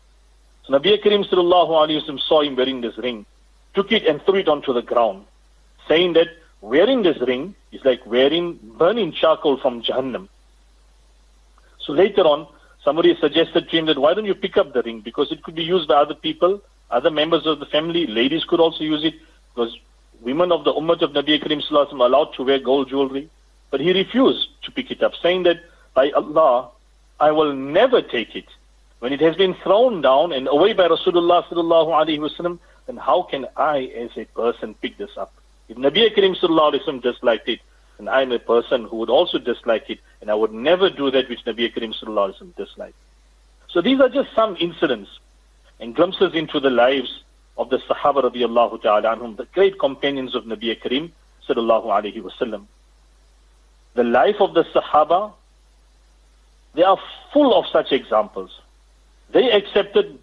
So 0.65 0.73
Nabi 0.73 1.01
Karim 1.01 1.23
sallallahu 1.23 1.69
alayhi 1.69 2.09
wa 2.09 2.19
saw 2.19 2.41
him 2.41 2.55
wearing 2.55 2.81
this 2.81 2.97
ring, 2.97 3.25
took 3.73 3.91
it 3.91 4.05
and 4.05 4.21
threw 4.23 4.35
it 4.35 4.47
onto 4.47 4.73
the 4.73 4.81
ground, 4.81 5.25
saying 5.87 6.13
that 6.13 6.27
wearing 6.61 7.03
this 7.03 7.19
ring 7.21 7.55
is 7.71 7.83
like 7.85 8.05
wearing 8.05 8.59
burning 8.77 9.11
charcoal 9.11 9.57
from 9.57 9.81
Jahannam. 9.81 10.27
So 11.79 11.93
later 11.93 12.21
on, 12.21 12.47
somebody 12.83 13.15
suggested 13.19 13.69
to 13.69 13.77
him 13.77 13.85
that 13.85 13.97
why 13.97 14.13
don't 14.13 14.25
you 14.25 14.35
pick 14.35 14.57
up 14.57 14.73
the 14.73 14.81
ring 14.83 15.01
because 15.01 15.31
it 15.31 15.41
could 15.43 15.55
be 15.55 15.63
used 15.63 15.87
by 15.87 15.95
other 15.95 16.15
people 16.15 16.61
other 16.91 17.11
members 17.11 17.45
of 17.45 17.59
the 17.59 17.65
family, 17.65 18.07
ladies 18.07 18.43
could 18.45 18.59
also 18.59 18.83
use 18.83 19.03
it 19.03 19.15
because 19.53 19.77
women 20.21 20.51
of 20.51 20.63
the 20.63 20.73
Ummah 20.73 21.01
of 21.01 21.11
Nabi 21.11 21.41
Karim 21.41 21.61
Sallallahu 21.61 21.93
are 21.93 22.05
allowed 22.07 22.33
to 22.35 22.43
wear 22.43 22.59
gold 22.59 22.89
jewelry. 22.89 23.29
But 23.71 23.81
he 23.81 23.93
refused 23.93 24.47
to 24.63 24.71
pick 24.71 24.89
it 24.89 25.03
up, 25.03 25.13
saying 25.21 25.43
that 25.43 25.57
by 25.93 26.09
Allah, 26.11 26.71
I 27.19 27.31
will 27.31 27.53
never 27.53 28.01
take 28.01 28.35
it. 28.35 28.45
When 28.99 29.13
it 29.13 29.21
has 29.21 29.35
been 29.35 29.53
thrown 29.63 30.01
down 30.01 30.33
and 30.33 30.47
away 30.47 30.73
by 30.73 30.87
Rasulullah 30.87 31.45
Sallallahu 31.45 31.89
Alaihi 31.89 32.19
Wasallam, 32.19 32.59
then 32.87 32.97
how 32.97 33.23
can 33.23 33.45
I 33.55 33.83
as 33.95 34.09
a 34.17 34.25
person 34.25 34.73
pick 34.81 34.97
this 34.97 35.11
up? 35.17 35.33
If 35.67 35.77
Nabi 35.77 36.13
Karim 36.13 36.33
Sallallahu 36.35 36.73
Alaihi 36.73 36.83
Wasallam 36.83 37.01
disliked 37.03 37.47
it, 37.47 37.59
then 37.97 38.07
I 38.07 38.23
am 38.23 38.31
a 38.31 38.39
person 38.39 38.85
who 38.85 38.97
would 38.97 39.09
also 39.09 39.37
dislike 39.37 39.89
it, 39.89 39.99
and 40.21 40.31
I 40.31 40.33
would 40.33 40.51
never 40.53 40.89
do 40.89 41.11
that 41.11 41.29
which 41.29 41.45
Nabi 41.45 41.71
Karim 41.73 41.93
Sallallahu 41.93 42.33
Alaihi 42.33 42.41
Wasallam 42.41 42.55
disliked. 42.55 42.95
So 43.69 43.81
these 43.81 43.99
are 43.99 44.09
just 44.09 44.33
some 44.33 44.57
incidents 44.59 45.09
and 45.79 45.95
glimpses 45.95 46.33
into 46.33 46.59
the 46.59 46.69
lives 46.69 47.23
of 47.57 47.69
the 47.69 47.77
Sahaba 47.77 48.23
radiallahu 48.23 48.81
ta'ala 48.81 49.15
anhum, 49.15 49.37
the 49.37 49.45
great 49.53 49.79
companions 49.79 50.35
of 50.35 50.43
Nabi 50.45 50.79
Karim 50.81 51.11
sallallahu 51.47 51.85
alayhi 51.85 52.21
wasallam. 52.21 52.65
The 53.95 54.03
life 54.03 54.37
of 54.39 54.53
the 54.53 54.63
Sahaba, 54.65 55.33
they 56.75 56.83
are 56.83 56.97
full 57.33 57.53
of 57.57 57.65
such 57.71 57.91
examples. 57.91 58.51
They 59.31 59.51
accepted 59.51 60.17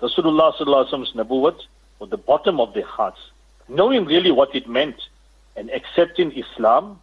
Rasulullah 0.00 0.54
sallallahu 0.54 0.92
alayhi 0.92 1.14
wasallam's 1.14 1.66
with 2.00 2.10
the 2.10 2.16
bottom 2.16 2.58
of 2.58 2.74
their 2.74 2.86
hearts, 2.86 3.20
knowing 3.68 4.04
really 4.04 4.32
what 4.32 4.54
it 4.54 4.68
meant, 4.68 4.96
and 5.56 5.70
accepting 5.70 6.32
Islam 6.32 6.98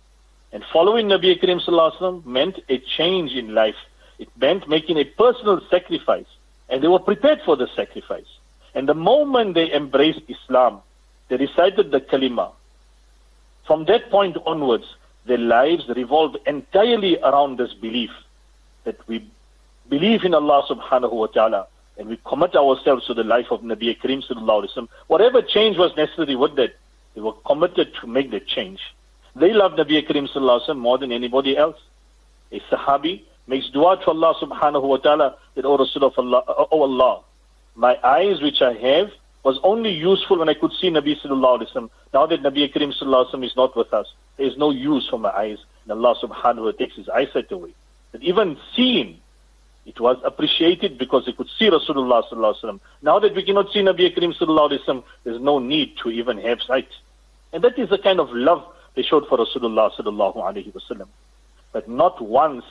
and 0.52 0.64
following 0.74 1.08
Nabi 1.08 1.40
Karim 1.40 1.60
sallallahu 1.60 1.92
alayhi 1.92 2.02
wasallam 2.02 2.26
meant 2.26 2.60
a 2.70 2.80
change 2.80 3.34
in 3.34 3.54
life, 3.54 3.76
It 4.18 4.30
meant 4.38 4.68
making 4.68 4.98
a 4.98 5.06
personal 5.06 5.62
sacrifice. 5.70 6.26
And 6.70 6.84
they 6.84 6.88
were 6.88 7.00
prepared 7.00 7.40
for 7.46 7.56
the 7.56 7.68
sacrifice. 7.76 8.28
And 8.76 8.88
the 8.88 8.94
moment 8.94 9.56
they 9.56 9.74
embraced 9.74 10.22
Islam, 10.28 10.82
they 11.30 11.38
recited 11.38 11.92
the 11.92 12.02
kalima. 12.02 12.52
From 13.66 13.86
that 13.86 14.10
point 14.10 14.38
onwards, 14.46 14.86
their 15.26 15.38
lives 15.38 15.84
revolved 15.96 16.38
entirely 16.46 17.20
around 17.22 17.58
this 17.58 17.74
belief 17.74 18.12
that 18.84 18.98
we 19.08 19.28
believe 19.90 20.24
in 20.24 20.34
Allah 20.34 20.64
subhanahu 20.70 21.12
wa 21.12 21.28
ta'ala 21.28 21.68
and 21.98 22.08
we 22.08 22.18
commit 22.26 22.56
ourselves 22.56 23.06
to 23.08 23.14
the 23.14 23.24
life 23.24 23.48
of 23.52 23.62
Nabi 23.62 24.00
Karim 24.00 24.22
sallallahu 24.22 24.64
alaihi 24.64 24.74
wasallam. 24.74 24.88
Whatever 25.08 25.42
change 25.42 25.78
was 25.78 25.92
necessary 25.98 26.36
with 26.36 26.56
that, 26.56 26.76
they 27.14 27.22
were 27.22 27.34
committed 27.46 27.94
to 28.02 28.08
make 28.08 28.32
that 28.32 28.48
change. 28.48 28.80
They 29.36 29.54
loved 29.54 29.78
Nabi 29.78 30.06
Karim 30.08 30.28
sallallahu 30.28 30.62
alaihi 30.62 30.70
wasallam 30.70 30.80
more 30.80 30.98
than 30.98 31.12
anybody 31.12 31.58
else. 31.58 31.78
A 32.52 32.60
Sahabi 32.72 33.24
makes 33.50 33.68
dua 33.70 33.98
to 33.98 34.12
Allah 34.12 34.36
subhanahu 34.42 34.84
wa 34.84 34.98
ta'ala 34.98 35.36
that, 35.56 35.66
O 35.66 35.78
Rasul 35.78 36.04
of 36.06 36.14
Allah, 36.18 36.44
O 36.72 36.82
Allah, 36.84 37.22
my 37.76 37.98
eyes 38.04 38.42
which 38.42 38.62
I 38.62 38.74
have 38.74 39.10
was 39.44 39.60
only 39.64 39.92
useful 39.92 40.38
when 40.40 40.50
I 40.50 40.54
could 40.54 40.72
see 40.74 40.90
Nabi 40.90 41.20
sallallahu 41.20 41.62
alaihi 41.62 41.72
wasallam. 41.72 41.90
Now 42.14 42.26
that 42.28 42.42
Nabi 42.42 42.72
Karim 42.72 42.92
sallallahu 42.92 43.26
alaihi 43.26 43.34
wasallam 43.34 43.46
is 43.46 43.56
not 43.56 43.76
with 43.76 43.94
us, 43.94 44.08
there 44.38 44.48
is 44.48 44.58
no 44.58 44.70
use 44.70 45.08
for 45.10 45.18
my 45.18 45.30
eyes. 45.30 45.58
And 45.84 45.92
Allah 45.94 46.16
subhanahu 46.22 46.44
wa 46.44 46.54
ta'ala 46.54 46.74
takes 46.74 46.96
his 46.96 47.10
eyesight 47.10 47.52
away. 47.52 47.74
That 48.12 48.22
even 48.24 48.58
seeing 48.76 49.20
it 49.86 50.00
was 50.00 50.18
appreciated 50.24 50.98
because 51.00 51.26
they 51.26 51.32
could 51.32 51.50
see 51.58 51.70
Rasulullah 51.70 52.24
sallallahu 52.30 52.54
alaihi 52.54 52.64
wasallam. 52.64 52.80
Now 53.02 53.18
that 53.20 53.34
we 53.34 53.44
cannot 53.44 53.72
see 53.72 53.80
Nabi 53.80 54.14
Karim 54.14 54.34
sallallahu 54.34 54.72
alaihi 54.72 54.84
wasallam, 54.86 55.04
there's 55.24 55.42
no 55.42 55.58
need 55.58 55.98
to 56.04 56.12
even 56.12 56.38
have 56.40 56.62
sight. 56.62 56.90
And 57.52 57.64
that 57.64 57.80
is 57.80 57.90
the 57.90 57.98
kind 57.98 58.20
of 58.20 58.30
love 58.32 58.64
they 58.96 59.02
showed 59.02 59.28
for 59.28 59.38
Rasulullah 59.40 59.92
sallallahu 59.92 60.36
alaihi 60.36 60.72
wasallam. 60.74 61.08
But 61.72 61.88
not 61.90 62.22
once 62.22 62.66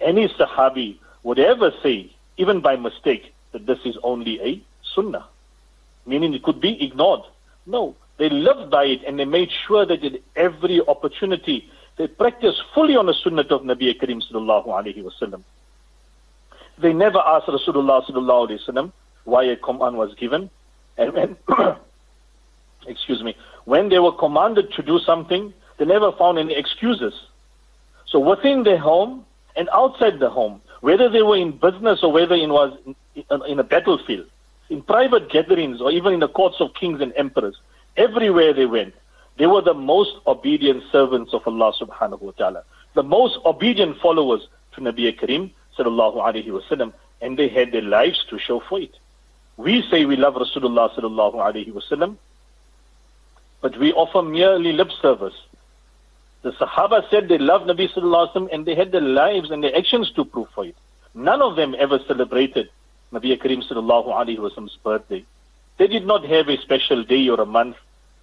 any 0.00 0.28
Sahabi 0.28 0.98
would 1.22 1.38
ever 1.38 1.72
say, 1.82 2.10
even 2.36 2.60
by 2.60 2.76
mistake, 2.76 3.34
that 3.52 3.66
this 3.66 3.78
is 3.84 3.96
only 4.02 4.40
a 4.40 4.62
sunnah. 4.94 5.26
Meaning 6.06 6.34
it 6.34 6.42
could 6.42 6.60
be 6.60 6.82
ignored. 6.84 7.20
No, 7.66 7.96
they 8.18 8.28
lived 8.30 8.70
by 8.70 8.84
it 8.84 9.00
and 9.06 9.18
they 9.18 9.24
made 9.24 9.50
sure 9.66 9.84
that 9.86 10.04
at 10.04 10.20
every 10.36 10.80
opportunity 10.86 11.68
they 11.96 12.06
practiced 12.06 12.62
fully 12.74 12.96
on 12.96 13.06
the 13.06 13.14
sunnah 13.14 13.42
of 13.42 13.62
Nabi 13.62 13.98
Karim 13.98 14.20
sallallahu 14.20 14.66
alaihi 14.68 15.02
wasallam. 15.04 15.42
They 16.78 16.92
never 16.92 17.18
asked 17.18 17.48
Rasulullah 17.48 18.04
sallallahu 18.04 18.48
alaihi 18.50 18.60
wasallam 18.68 18.92
why 19.24 19.44
a 19.44 19.56
command 19.56 19.96
was 19.98 20.14
given. 20.14 20.48
And 20.96 21.12
when, 21.12 21.36
excuse 22.86 23.22
me, 23.22 23.36
when 23.64 23.88
they 23.88 23.98
were 23.98 24.12
commanded 24.12 24.72
to 24.74 24.82
do 24.82 24.98
something, 25.00 25.52
they 25.78 25.84
never 25.84 26.12
found 26.12 26.38
any 26.38 26.54
excuses. 26.54 27.14
So 28.06 28.18
within 28.18 28.62
their 28.62 28.78
home 28.78 29.24
and 29.58 29.68
outside 29.74 30.20
the 30.20 30.30
home, 30.30 30.62
whether 30.80 31.08
they 31.10 31.22
were 31.22 31.36
in 31.36 31.50
business 31.50 32.02
or 32.04 32.12
whether 32.12 32.34
it 32.34 32.48
was 32.48 32.78
in, 33.48 33.58
a 33.58 33.64
battlefield, 33.64 34.26
in 34.70 34.80
private 34.82 35.28
gatherings 35.28 35.80
or 35.80 35.90
even 35.90 36.14
in 36.14 36.20
the 36.20 36.28
courts 36.28 36.60
of 36.60 36.72
kings 36.74 37.00
and 37.00 37.12
emperors, 37.16 37.56
everywhere 37.96 38.52
they 38.52 38.66
went, 38.66 38.94
they 39.36 39.46
were 39.46 39.60
the 39.60 39.74
most 39.74 40.12
obedient 40.26 40.84
servants 40.92 41.34
of 41.34 41.46
Allah 41.46 41.72
subhanahu 41.78 42.20
wa 42.22 42.30
ta'ala, 42.30 42.62
the 42.94 43.02
most 43.02 43.38
obedient 43.44 43.98
followers 44.00 44.46
to 44.74 44.80
Nabi 44.80 45.18
Karim 45.18 45.50
sallallahu 45.76 46.16
alayhi 46.16 46.46
wasallam, 46.48 46.92
and 47.20 47.36
they 47.36 47.48
had 47.48 47.72
their 47.72 47.82
lives 47.82 48.24
to 48.30 48.38
show 48.38 48.60
for 48.60 48.80
it. 48.80 48.94
We 49.56 49.82
say 49.90 50.04
we 50.04 50.14
love 50.14 50.34
Rasulullah 50.34 50.94
sallallahu 50.94 51.34
alayhi 51.34 51.72
wasallam, 51.72 52.16
but 53.60 53.76
we 53.78 53.92
offer 53.92 54.22
merely 54.22 54.72
lip 54.72 54.92
service. 55.02 55.34
The 56.42 56.52
Sahaba 56.52 57.08
said 57.10 57.28
they 57.28 57.38
loved 57.38 57.66
Nabi 57.66 57.92
sallallahu 57.92 58.28
alayhi 58.28 58.34
wasallam, 58.34 58.48
and 58.52 58.66
they 58.66 58.74
had 58.74 58.92
their 58.92 59.00
lives 59.00 59.50
and 59.50 59.62
their 59.62 59.76
actions 59.76 60.10
to 60.12 60.24
prove 60.24 60.48
for 60.54 60.64
it. 60.64 60.76
None 61.14 61.42
of 61.42 61.56
them 61.56 61.74
ever 61.78 61.98
celebrated 62.06 62.68
Nabi 63.12 63.40
Karim 63.40 63.62
sallallahu 63.62 64.06
alayhi 64.08 64.38
wasallam's 64.38 64.76
birthday. 64.84 65.24
They 65.78 65.88
did 65.88 66.06
not 66.06 66.24
have 66.24 66.48
a 66.48 66.56
special 66.58 67.02
day 67.04 67.28
or 67.28 67.40
a 67.40 67.46
month 67.46 67.76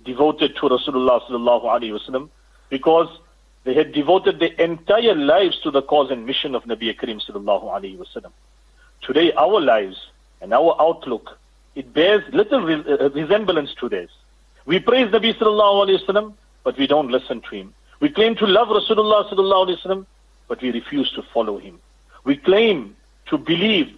devoted 0.06 0.56
to 0.56 0.62
Rasulullah 0.62 1.22
sallallahu 1.28 1.64
alayhi 1.64 2.00
wasallam 2.00 2.30
because 2.70 3.10
they 3.66 3.74
had 3.74 3.92
devoted 3.92 4.40
their 4.40 4.54
entire 4.54 5.16
lives 5.16 5.60
to 5.64 5.72
the 5.72 5.82
cause 5.82 6.12
and 6.12 6.26
mission 6.26 6.56
of 6.56 6.64
Nabi 6.64 6.98
Karim 6.98 7.20
sallallahu 7.20 7.64
alayhi 7.64 7.98
wasallam. 7.98 8.32
Today, 9.02 9.32
our 9.34 9.60
lives 9.60 9.98
and 10.42 10.54
our 10.54 10.76
outlook, 10.80 11.38
it 11.74 11.94
bears 11.94 12.24
little 12.32 12.62
re- 12.62 12.84
uh, 12.88 13.10
resemblance 13.10 13.74
to 13.80 13.90
theirs. 13.90 14.12
We 14.66 14.80
praise 14.80 15.12
Nabi 15.12 15.36
sallallahu 15.38 15.88
alayhi 15.88 16.06
wasallam, 16.06 16.34
but 16.64 16.78
we 16.78 16.88
don't 16.88 17.10
listen 17.10 17.42
to 17.42 17.50
him. 17.50 17.74
We 18.06 18.12
claim 18.12 18.36
to 18.36 18.46
love 18.46 18.68
Rasulullah 18.68 19.28
sallallahu 19.32 19.80
wasallam, 19.80 20.06
but 20.48 20.62
we 20.62 20.70
refuse 20.70 21.12
to 21.14 21.24
follow 21.34 21.58
him. 21.58 21.80
We 22.24 22.38
claim 22.38 22.96
to 23.32 23.36
believe, 23.40 23.98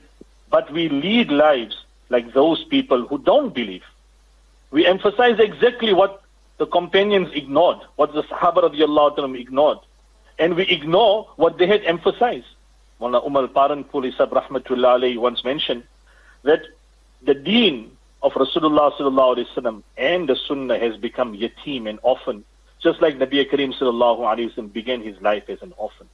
but 0.49 0.71
we 0.71 0.87
lead 0.87 1.29
lives 1.29 1.75
like 2.07 2.31
those 2.33 2.63
people 2.63 3.05
who 3.05 3.17
don't 3.17 3.53
believe. 3.53 3.83
We 4.71 4.85
emphasize 4.85 5.39
exactly 5.39 5.91
what 5.91 6.21
the 6.57 6.67
companions 6.67 7.33
ignored, 7.33 7.79
what 7.97 8.13
the 8.13 8.23
Sahaba 8.23 8.71
radiallahu 8.71 9.37
ignored. 9.41 9.79
And 10.39 10.55
we 10.55 10.63
ignore 10.67 11.27
what 11.35 11.57
they 11.57 11.67
had 11.67 11.83
emphasized. 11.83 12.47
Mullah 13.01 13.25
Umar 13.27 13.49
Palanpuri 13.49 14.15
Sab 14.15 14.31
Rahmatullah 14.31 15.17
once 15.17 15.43
mentioned 15.43 15.83
that 16.43 16.61
the 17.23 17.33
deen 17.33 17.91
of 18.23 18.31
Rasulullah 18.31 18.93
sallallahu 18.93 19.35
alayhi 19.35 19.47
wasallam 19.53 19.83
and 19.97 20.29
the 20.29 20.37
Sunnah 20.47 20.79
has 20.79 20.95
become 20.95 21.35
yatim 21.35 21.89
and 21.89 21.99
orphan, 22.03 22.45
just 22.87 23.01
like 23.01 23.15
Nabi 23.17 23.49
Karim 23.49 23.73
sallallahu 23.73 24.19
alayhi 24.31 24.71
began 24.71 25.01
his 25.01 25.19
life 25.21 25.49
as 25.49 25.61
an 25.61 25.73
orphan. 25.77 26.07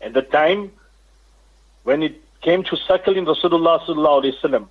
And 0.00 0.14
the 0.14 0.22
time 0.22 0.72
when 1.84 2.02
it 2.02 2.14
came 2.40 2.62
to 2.64 2.76
suckling 2.88 3.26
Rasulullah 3.26 3.76
sallallahu 3.84 4.22
alayhi 4.22 4.38
wasallam, 4.40 4.68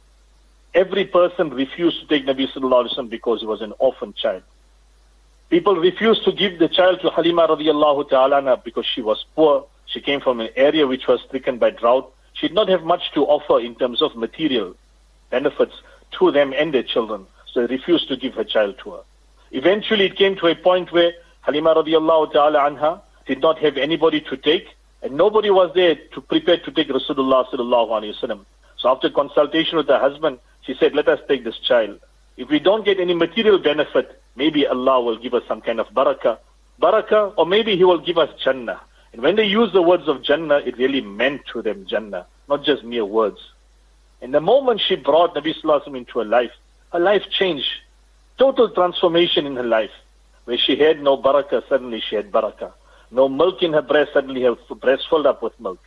every 0.74 1.06
person 1.06 1.52
refused 1.52 1.98
to 2.02 2.08
take 2.08 2.26
Nabi 2.26 2.52
sallallahu 2.52 2.82
alayhi 2.82 2.96
wasallam 2.96 3.10
because 3.12 3.42
he 3.42 3.46
was 3.46 3.62
an 3.62 3.74
orphan 3.78 4.14
child. 4.14 4.42
People 5.52 5.76
refused 5.76 6.24
to 6.26 6.32
give 6.32 6.58
the 6.58 6.68
child 6.68 7.02
to 7.02 7.12
Halima 7.12 7.48
radiallahu 7.48 8.10
ta'ala 8.10 8.58
because 8.66 8.88
she 8.88 9.04
was 9.04 9.24
poor. 9.36 9.68
She 9.86 10.02
came 10.02 10.20
from 10.20 10.40
an 10.40 10.50
area 10.56 10.88
which 10.88 11.06
was 11.08 11.22
stricken 11.28 11.60
by 11.60 11.70
drought. 11.70 12.12
She 12.34 12.48
did 12.48 12.56
not 12.56 12.70
have 12.70 12.84
much 12.84 13.12
to 13.14 13.24
offer 13.26 13.60
in 13.60 13.76
terms 13.76 14.02
of 14.02 14.16
material 14.16 14.76
benefits 15.30 15.76
to 16.18 16.32
them 16.32 16.54
and 16.58 16.74
their 16.74 16.88
children. 16.96 17.28
So 17.52 17.68
they 17.68 17.76
refused 17.76 18.08
to 18.08 18.18
give 18.18 18.34
her 18.34 18.44
child 18.44 18.80
to 18.84 18.92
her. 18.96 19.04
Eventually 19.52 20.08
it 20.08 20.18
came 20.18 20.36
to 20.38 20.48
a 20.48 20.56
point 20.56 20.92
where 20.92 21.14
Halima 21.46 21.76
radiallahu 21.76 22.34
ta'ala 22.34 22.60
anha 22.60 23.02
did 23.28 23.40
not 23.40 23.60
have 23.60 23.78
anybody 23.78 24.20
to 24.22 24.36
take 24.38 24.66
and 25.04 25.16
nobody 25.16 25.52
was 25.52 25.72
there 25.76 25.96
to 26.14 26.22
prepare 26.22 26.58
to 26.58 26.72
take 26.72 26.88
Rasulullah 26.90 27.46
sallallahu 27.52 27.90
alayhi 27.98 28.16
wasallam. 28.18 28.46
So 28.78 28.90
after 28.90 29.10
consultation 29.12 29.78
with 29.78 29.88
her 29.88 30.00
husband, 30.00 30.40
she 30.64 30.74
said, 30.80 30.96
let 30.96 31.08
us 31.08 31.20
take 31.28 31.44
this 31.44 31.60
child. 31.60 32.00
If 32.38 32.50
we 32.50 32.60
don't 32.60 32.84
get 32.84 33.00
any 33.00 33.14
material 33.14 33.60
benefit, 33.60 34.20
maybe 34.36 34.66
Allah 34.66 35.02
will 35.02 35.18
give 35.20 35.36
us 35.36 35.44
some 35.48 35.62
kind 35.62 35.80
of 35.80 35.88
barakah, 35.90 36.40
barakah, 36.82 37.34
or 37.38 37.46
maybe 37.46 37.78
He 37.78 37.84
will 37.84 38.00
give 38.00 38.18
us 38.18 38.30
Jannah. 38.44 38.82
And 39.14 39.22
when 39.22 39.36
they 39.36 39.46
use 39.46 39.72
the 39.72 39.82
words 39.84 40.08
of 40.08 40.24
Jannah, 40.24 40.58
it 40.58 40.78
really 40.78 41.02
meant 41.02 41.42
to 41.54 41.62
them 41.62 41.86
Jannah, 41.86 42.26
not 42.50 42.64
just 42.64 42.84
mere 42.84 43.06
words. 43.06 43.38
And 44.22 44.34
the 44.34 44.42
moment 44.42 44.82
she 44.82 44.96
brought 44.96 45.36
Nabi 45.36 45.54
Sallallahu 45.62 45.96
into 45.96 46.18
her 46.20 46.26
life, 46.26 46.52
her 46.92 47.00
life 47.00 47.22
changed. 47.30 47.70
Total 48.40 48.70
transformation 48.72 49.46
in 49.46 49.56
her 49.56 49.64
life. 49.64 49.92
Where 50.46 50.58
she 50.58 50.78
had 50.78 51.02
no 51.02 51.18
barakah, 51.18 51.68
suddenly 51.68 52.02
she 52.02 52.16
had 52.16 52.32
barakah. 52.32 52.72
No 53.12 53.28
milk 53.30 53.62
in 53.62 53.74
her 53.74 53.82
breast, 53.82 54.14
suddenly 54.14 54.44
her 54.44 54.56
breast 54.76 55.08
filled 55.10 55.26
up 55.26 55.42
with 55.42 55.60
milk. 55.60 55.80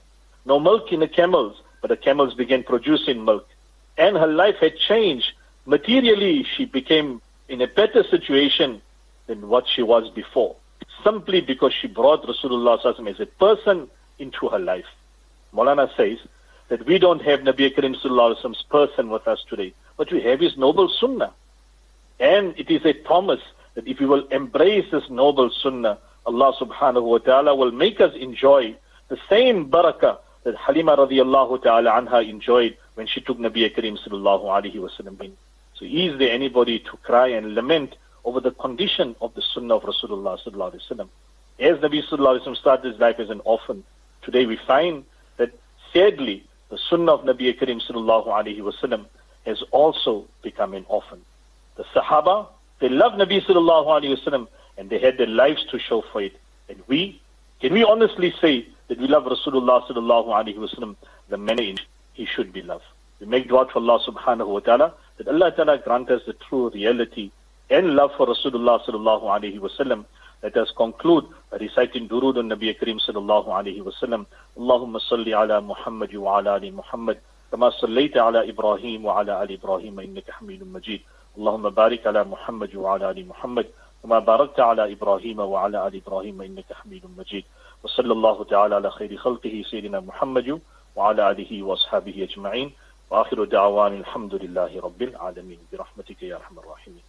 No 0.44 0.58
milk 0.60 0.92
in 0.92 1.00
the 1.00 1.08
camels, 1.08 1.60
but 1.80 1.88
the 1.88 1.96
camels 1.96 2.34
began 2.34 2.62
producing 2.62 3.24
milk. 3.24 3.48
And 3.96 4.16
her 4.16 4.26
life 4.26 4.56
had 4.60 4.76
changed. 4.76 5.32
Materially, 5.66 6.44
she 6.56 6.64
became 6.64 7.20
in 7.48 7.60
a 7.60 7.66
better 7.66 8.02
situation 8.04 8.80
than 9.26 9.48
what 9.48 9.66
she 9.68 9.82
was 9.82 10.10
before, 10.10 10.56
simply 11.04 11.40
because 11.40 11.72
she 11.72 11.86
brought 11.86 12.24
Rasulullah 12.24 12.78
as 12.84 13.20
a 13.20 13.26
person 13.26 13.88
into 14.18 14.48
her 14.48 14.58
life. 14.58 14.86
Maulana 15.54 15.94
says 15.96 16.18
that 16.68 16.86
we 16.86 16.98
don't 16.98 17.22
have 17.22 17.40
Nabi 17.40 17.74
Karim 17.74 17.94
Sallallahu 17.94 18.68
person 18.68 19.08
with 19.10 19.26
us 19.26 19.44
today, 19.48 19.72
but 19.96 20.10
we 20.12 20.20
have 20.22 20.40
his 20.40 20.56
noble 20.56 20.88
sunnah. 20.88 21.32
And 22.20 22.54
it 22.58 22.70
is 22.70 22.84
a 22.84 22.92
promise 22.92 23.42
that 23.78 23.86
if 23.86 24.00
we 24.00 24.06
will 24.06 24.26
embrace 24.28 24.90
this 24.90 25.08
noble 25.08 25.50
sunnah, 25.62 25.98
Allah 26.26 26.52
subhanahu 26.60 27.04
wa 27.04 27.18
ta'ala 27.18 27.54
will 27.54 27.70
make 27.70 28.00
us 28.00 28.12
enjoy 28.18 28.76
the 29.08 29.18
same 29.30 29.70
barakah 29.70 30.18
that 30.42 30.56
Halima 30.56 30.96
radiallahu 30.96 31.62
ta'ala 31.62 31.92
anha 31.92 32.28
enjoyed 32.28 32.76
when 32.96 33.06
she 33.06 33.20
took 33.20 33.38
Nabi 33.38 33.72
Karim 33.72 33.96
sallallahu 33.96 34.44
alayhi 34.56 34.80
wa 34.80 34.88
sallam 34.98 35.16
so 35.78 35.84
is 35.84 36.18
there 36.18 36.32
anybody 36.32 36.80
to 36.80 36.96
cry 37.04 37.28
and 37.28 37.54
lament 37.54 37.94
over 38.24 38.40
the 38.40 38.50
condition 38.50 39.14
of 39.20 39.32
the 39.34 39.42
Sunnah 39.54 39.76
of 39.76 39.82
Rasulullah 39.84 40.36
sallallahu 40.44 40.74
alaihi 40.74 40.90
wasallam? 40.90 41.08
As 41.60 41.78
Nabi 41.78 42.02
sallallahu 42.04 42.40
alaihi 42.40 42.46
wasallam 42.46 42.56
started 42.56 42.90
his 42.92 43.00
life 43.00 43.20
as 43.20 43.30
an 43.30 43.40
orphan, 43.44 43.84
today 44.22 44.44
we 44.46 44.56
find 44.66 45.04
that 45.36 45.52
sadly 45.92 46.44
the 46.70 46.78
Sunnah 46.90 47.12
of 47.12 47.20
Nabi 47.24 47.56
Karim 47.56 47.78
sallallahu 47.80 48.26
alaihi 48.26 48.58
wasallam 48.60 49.06
has 49.46 49.62
also 49.70 50.24
become 50.42 50.74
an 50.74 50.84
orphan. 50.88 51.20
The 51.76 51.84
Sahaba 51.94 52.48
they 52.79 52.89
love 52.89 53.13
Nabi 53.13 53.43
sallallahu 53.45 53.87
alaihi 53.87 54.17
wasallam 54.17 54.47
and 54.77 54.89
they 54.89 54.99
had 54.99 55.17
their 55.17 55.27
lives 55.27 55.63
to 55.71 55.79
show 55.79 56.03
for 56.11 56.21
it. 56.21 56.33
And 56.69 56.79
we, 56.87 57.21
can 57.61 57.73
we 57.73 57.83
honestly 57.83 58.33
say 58.41 58.67
that 58.87 58.99
we 58.99 59.07
love 59.07 59.23
Rasulullah 59.23 59.87
sallallahu 59.87 60.27
alaihi 60.27 60.57
wasallam 60.57 60.95
the 61.29 61.37
manner 61.37 61.63
in 61.63 61.77
he 62.13 62.25
should 62.25 62.51
be 62.53 62.61
loved. 62.61 62.83
We 63.19 63.27
make 63.27 63.47
dua 63.47 63.65
to 63.67 63.75
Allah 63.75 63.99
subhanahu 64.07 64.47
wa 64.47 64.59
ta'ala 64.59 64.93
that 65.17 65.27
Allah 65.27 65.51
ta'ala 65.55 65.77
grant 65.79 66.09
us 66.11 66.21
the 66.27 66.33
true 66.33 66.69
reality 66.71 67.31
and 67.69 67.95
love 67.95 68.11
for 68.17 68.27
Rasulullah 68.27 68.83
sallallahu 68.85 69.23
alayhi 69.23 69.59
wa 69.59 69.69
sallam. 69.79 70.05
Let 70.43 70.57
us 70.57 70.69
conclude 70.75 71.25
by 71.51 71.57
reciting 71.57 72.09
Durood 72.09 72.37
on 72.37 72.49
Nabi 72.49 72.77
Kareem 72.77 72.99
sallallahu 73.07 73.47
alayhi 73.47 73.81
wa 73.81 73.91
sallam. 74.01 74.25
Allahumma 74.59 74.99
salli 75.09 75.33
ala 75.33 75.61
Muhammad 75.61 76.13
wa 76.15 76.37
ala 76.39 76.55
ali 76.55 76.71
Muhammad. 76.71 77.19
كما 77.53 77.69
صليت 77.69 78.17
على 78.17 78.49
إبراهيم 78.49 79.05
وعلى 79.05 79.43
آل 79.43 79.51
إبراهيم 79.51 79.99
إنك 79.99 80.31
حميد 80.31 80.63
مجيد 80.73 81.01
اللهم 81.38 81.68
بارك 81.70 82.06
على 82.06 82.24
محمد 82.24 82.76
وعلى 82.76 83.10
آل 83.10 83.28
محمد 83.28 83.66
كما 84.02 84.18
باركت 84.18 84.60
على 84.60 84.92
إبراهيم 84.92 85.38
وعلى 85.38 85.86
آل 85.86 85.94
إبراهيم 86.02 86.42
إنك 86.42 86.72
حميد 86.72 87.04
مجيد. 87.18 87.44
وصلى 87.82 88.12
الله 88.12 88.44
تعالى 88.44 88.74
على 88.74 88.90
خير 88.90 89.16
خلقه 89.16 89.64
سيدنا 89.70 90.00
محمد 90.00 90.60
وعلى 90.96 91.30
آله 91.30 91.62
وأصحابه 91.62 92.28
أجمعين. 92.30 92.68
وآخر 93.10 93.44
دعوان 93.44 93.92
الحمد 94.02 94.34
لله 94.34 94.80
رب 94.80 95.02
العالمين. 95.02 95.58
برحمتك 95.72 96.22
يا 96.22 96.36
أرحم 96.36 96.58
الراحمين. 96.58 97.07